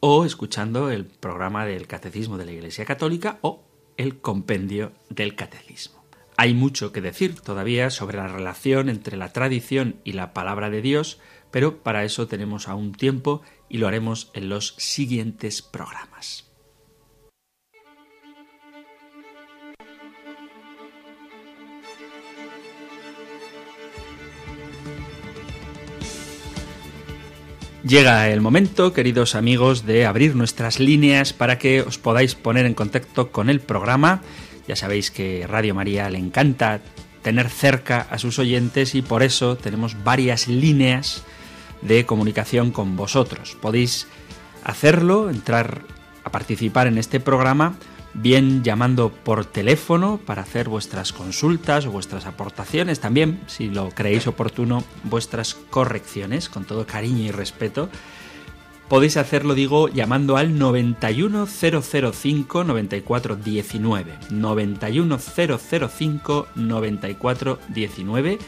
[0.00, 3.64] o escuchando el programa del Catecismo de la Iglesia Católica o
[3.96, 6.04] el compendio del catecismo.
[6.36, 10.82] Hay mucho que decir todavía sobre la relación entre la tradición y la palabra de
[10.82, 11.18] Dios,
[11.50, 16.45] pero para eso tenemos aún tiempo y lo haremos en los siguientes programas.
[27.86, 32.74] Llega el momento, queridos amigos, de abrir nuestras líneas para que os podáis poner en
[32.74, 34.22] contacto con el programa.
[34.66, 36.80] Ya sabéis que Radio María le encanta
[37.22, 41.22] tener cerca a sus oyentes y por eso tenemos varias líneas
[41.80, 43.56] de comunicación con vosotros.
[43.62, 44.08] Podéis
[44.64, 45.82] hacerlo, entrar
[46.24, 47.76] a participar en este programa
[48.20, 54.26] bien llamando por teléfono para hacer vuestras consultas o vuestras aportaciones, también, si lo creéis
[54.26, 57.88] oportuno, vuestras correcciones, con todo cariño y respeto.
[58.88, 64.12] Podéis hacerlo, digo, llamando al 91005 9419.
[64.30, 68.38] 91005 9419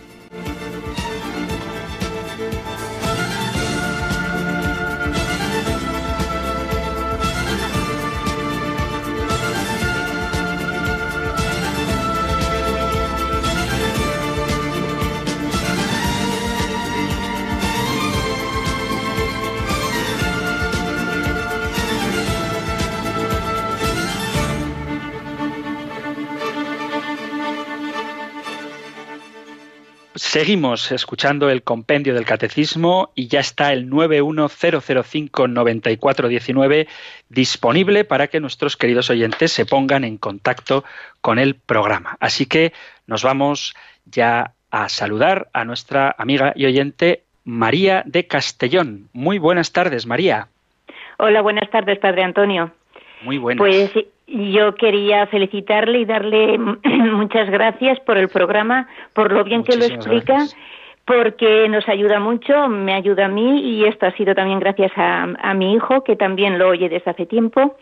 [30.30, 36.86] Seguimos escuchando el compendio del catecismo y ya está el 910059419
[37.28, 40.84] disponible para que nuestros queridos oyentes se pongan en contacto
[41.20, 42.16] con el programa.
[42.20, 42.72] Así que
[43.08, 43.74] nos vamos
[44.04, 49.08] ya a saludar a nuestra amiga y oyente María de Castellón.
[49.12, 50.46] Muy buenas tardes, María.
[51.18, 52.70] Hola, buenas tardes, Padre Antonio.
[53.22, 53.58] Muy buenas.
[53.58, 53.90] Pues
[54.30, 56.58] yo quería felicitarle y darle
[57.12, 60.46] muchas gracias por el programa, por lo bien que lo explica,
[61.04, 65.22] porque nos ayuda mucho, me ayuda a mí y esto ha sido también gracias a,
[65.22, 67.76] a mi hijo, que también lo oye desde hace tiempo.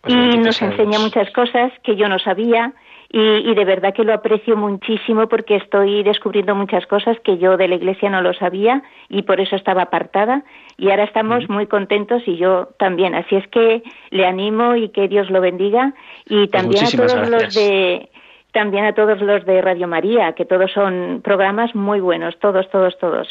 [0.00, 2.72] Pues y nos enseña muchas cosas que yo no sabía
[3.10, 7.56] y, y de verdad que lo aprecio muchísimo porque estoy descubriendo muchas cosas que yo
[7.56, 10.44] de la iglesia no lo sabía y por eso estaba apartada
[10.78, 13.14] y ahora estamos muy contentos y yo también.
[13.14, 15.92] Así es que le animo y que Dios lo bendiga
[16.24, 18.08] y también a Pues todos los de
[18.52, 22.96] también a todos los de Radio María, que todos son programas muy buenos, todos, todos,
[22.98, 23.28] todos.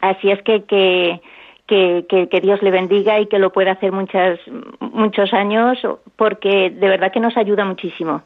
[0.00, 1.20] Así es que que,
[1.66, 4.38] que, que, que Dios le bendiga y que lo pueda hacer muchas,
[4.80, 5.78] muchos años,
[6.16, 8.22] porque de verdad que nos ayuda muchísimo.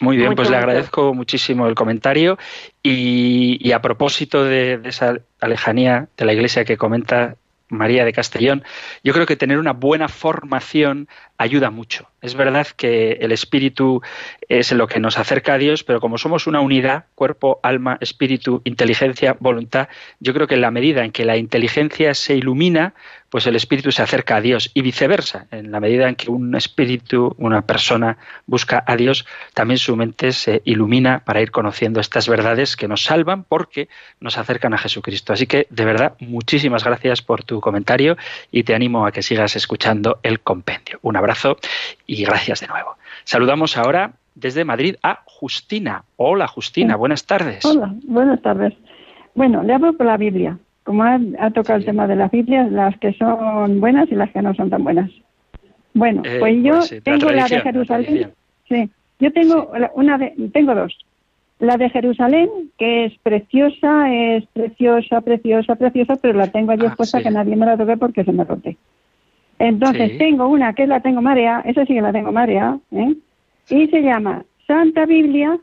[0.00, 0.66] Muy bien, Mucho, pues le mucho.
[0.68, 2.38] agradezco muchísimo el comentario
[2.82, 7.36] y, y a propósito de, de esa lejanía de la iglesia que comenta
[7.68, 8.64] María de Castellón,
[9.02, 11.08] yo creo que tener una buena formación
[11.38, 12.06] ayuda mucho.
[12.20, 14.02] Es verdad que el espíritu
[14.48, 18.60] es lo que nos acerca a Dios, pero como somos una unidad, cuerpo, alma, espíritu,
[18.64, 19.88] inteligencia, voluntad,
[20.20, 22.92] yo creo que en la medida en que la inteligencia se ilumina,
[23.32, 25.46] pues el espíritu se acerca a Dios y viceversa.
[25.50, 29.24] En la medida en que un espíritu, una persona busca a Dios,
[29.54, 33.88] también su mente se ilumina para ir conociendo estas verdades que nos salvan porque
[34.20, 35.32] nos acercan a Jesucristo.
[35.32, 38.18] Así que, de verdad, muchísimas gracias por tu comentario
[38.50, 40.98] y te animo a que sigas escuchando el compendio.
[41.00, 41.56] Un abrazo
[42.06, 42.98] y gracias de nuevo.
[43.24, 46.04] Saludamos ahora desde Madrid a Justina.
[46.16, 47.64] Hola, Justina, buenas tardes.
[47.64, 48.74] Hola, buenas tardes.
[49.34, 50.58] Bueno, le hablo por la Biblia.
[50.84, 54.30] Como ha, ha tocado el tema de las Biblias, las que son buenas y las
[54.30, 55.10] que no son tan buenas.
[55.94, 58.30] Bueno, Eh, pues yo pues sí, tengo la, de la Jerusalén.
[58.68, 60.96] Sí, yo tengo una de, tengo dos.
[61.60, 66.88] La de Jerusalén, que es preciosa, es preciosa, preciosa, preciosa, pero la tengo allí Ah,
[66.88, 68.76] expuesta que nadie me la toque porque se me rompe.
[69.60, 73.14] Entonces tengo una que la tengo marea, esa sí que la tengo marea, ¿eh?
[73.70, 75.56] y se llama Santa Biblia,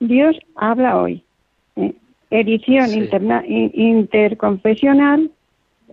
[0.00, 1.22] Dios habla hoy.
[1.76, 1.94] ¿eh?
[2.30, 2.98] Edición Sí.
[2.98, 5.30] interna- in- interconfesional,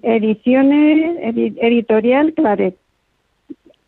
[0.02, 2.76] ediciones, edi- editorial Claret.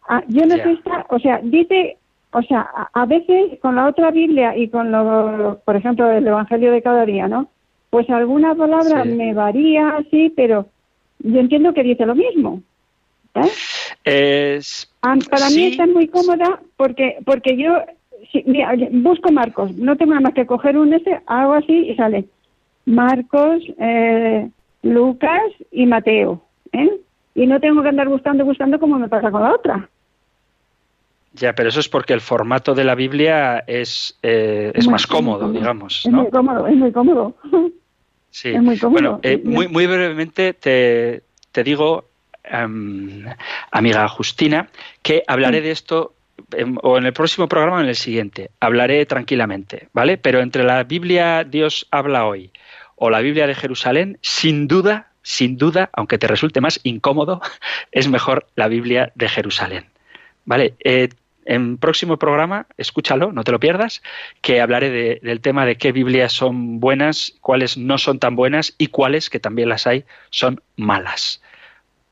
[0.08, 1.98] Ah, yo no sé esta, o sea, dice,
[2.32, 6.28] o sea, a, a veces con la otra Biblia y con lo, por ejemplo, el
[6.28, 7.50] Evangelio de cada día, ¿no?
[7.90, 9.10] Pues alguna palabra Sí.
[9.10, 10.68] me varía así, pero
[11.20, 12.62] yo entiendo que dice lo mismo.
[13.36, 13.50] ¿eh?
[14.58, 15.58] Es- Ah, Para Sí.
[15.60, 17.74] mí está muy cómoda porque porque yo
[18.32, 21.96] si- mira, busco Marcos, no tengo nada más que coger un ese, hago así y
[21.96, 22.26] sale
[22.86, 24.50] Marcos, eh,
[24.84, 26.90] Lucas y Mateo, ¿eh?
[27.34, 29.90] Y no tengo que andar buscando, buscando como me pasa con la otra.
[31.34, 35.06] Ya, pero eso es porque el formato de la Biblia es, eh, es Muy- más
[35.08, 35.60] cómodo, cómodo.
[35.60, 36.22] digamos, Es ¿no?
[36.22, 37.36] muy cómodo, es muy cómodo.
[38.30, 38.50] Sí.
[38.50, 38.92] es muy cómodo.
[39.02, 41.24] Bueno, eh, muy, muy brevemente te,
[41.54, 42.04] te digo,
[43.72, 44.68] amiga Justina,
[45.02, 46.14] que hablaré de esto
[46.52, 48.50] em, o en el próximo programa o en el siguiente.
[48.60, 50.18] Hablaré tranquilamente, ¿vale?
[50.18, 52.52] Pero entre la Biblia Dios habla hoy
[52.96, 57.42] o la Biblia de Jerusalén, sin duda, sin duda, aunque te resulte más incómodo,
[57.92, 59.86] es mejor la Biblia de Jerusalén.
[60.46, 60.76] ¿Vale?
[60.84, 61.10] Eh,
[61.48, 64.02] en próximo programa, escúchalo, no te lo pierdas,
[64.42, 68.74] que hablaré de- del tema de qué Biblias son buenas, cuáles no son tan buenas
[68.80, 71.42] y cuáles, que también las hay, son malas.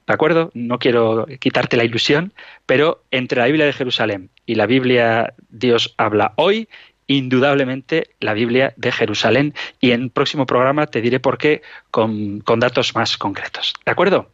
[0.05, 0.51] ¿De acuerdo?
[0.53, 2.33] No quiero quitarte la ilusión,
[2.65, 6.67] pero entre la Biblia de Jerusalén y la Biblia Dios habla hoy,
[7.07, 9.53] indudablemente la Biblia de Jerusalén.
[9.79, 13.73] Y en el próximo programa te diré por qué con, datos más concretos.
[13.85, 14.31] ¿De acuerdo?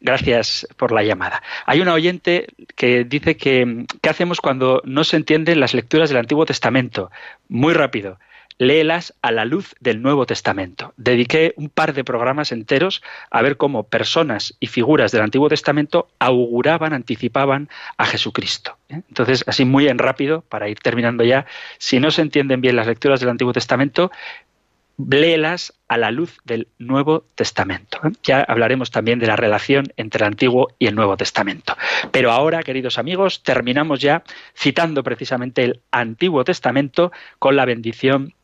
[0.00, 1.42] Gracias por la llamada.
[1.66, 2.46] Hay una oyente
[2.76, 7.10] que dice que qué hacemos cuando no se entienden las lecturas del Antiguo Testamento.
[7.48, 8.18] Muy rápido.
[8.58, 10.92] Léelas a la luz del Nuevo Testamento.
[10.96, 16.08] Dediqué un par de programas enteros a ver cómo personas y figuras del Antiguo Testamento
[16.18, 18.76] auguraban, anticipaban a Jesucristo.
[18.88, 19.02] ¿eh?
[19.08, 21.46] Entonces, así muy en rápido, para ir terminando ya,
[21.78, 24.10] si no se entienden bien las lecturas del Antiguo Testamento,
[24.98, 28.00] léelas a la luz del Nuevo Testamento.
[28.04, 28.10] ¿eh?
[28.24, 31.76] Ya hablaremos también de la relación entre el Antiguo y el Nuevo Testamento.
[32.10, 34.22] Pero ahora, queridos amigos, terminamos ya
[34.56, 38.34] citando precisamente el Antiguo Testamento con la bendición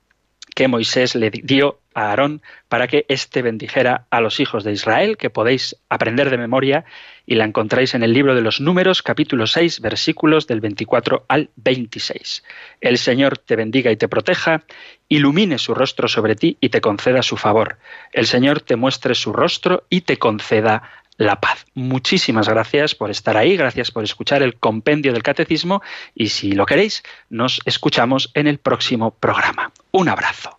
[0.54, 5.16] que Moisés le dio a Aarón para que éste bendijera a los hijos de Israel,
[5.16, 6.84] que podéis aprender de memoria
[7.26, 11.50] y la encontráis en el libro de los números, capítulo 6, versículos del 24 al
[11.56, 12.44] 26.
[12.80, 14.64] El Señor te bendiga y te proteja,
[15.08, 17.78] ilumine su rostro sobre ti y te conceda su favor.
[18.12, 20.82] El Señor te muestre su rostro y te conceda
[21.16, 21.66] la paz.
[21.74, 25.82] Muchísimas gracias por estar ahí, gracias por escuchar el compendio del catecismo
[26.14, 29.72] y si lo queréis, nos escuchamos en el próximo programa.
[29.92, 30.58] Un abrazo.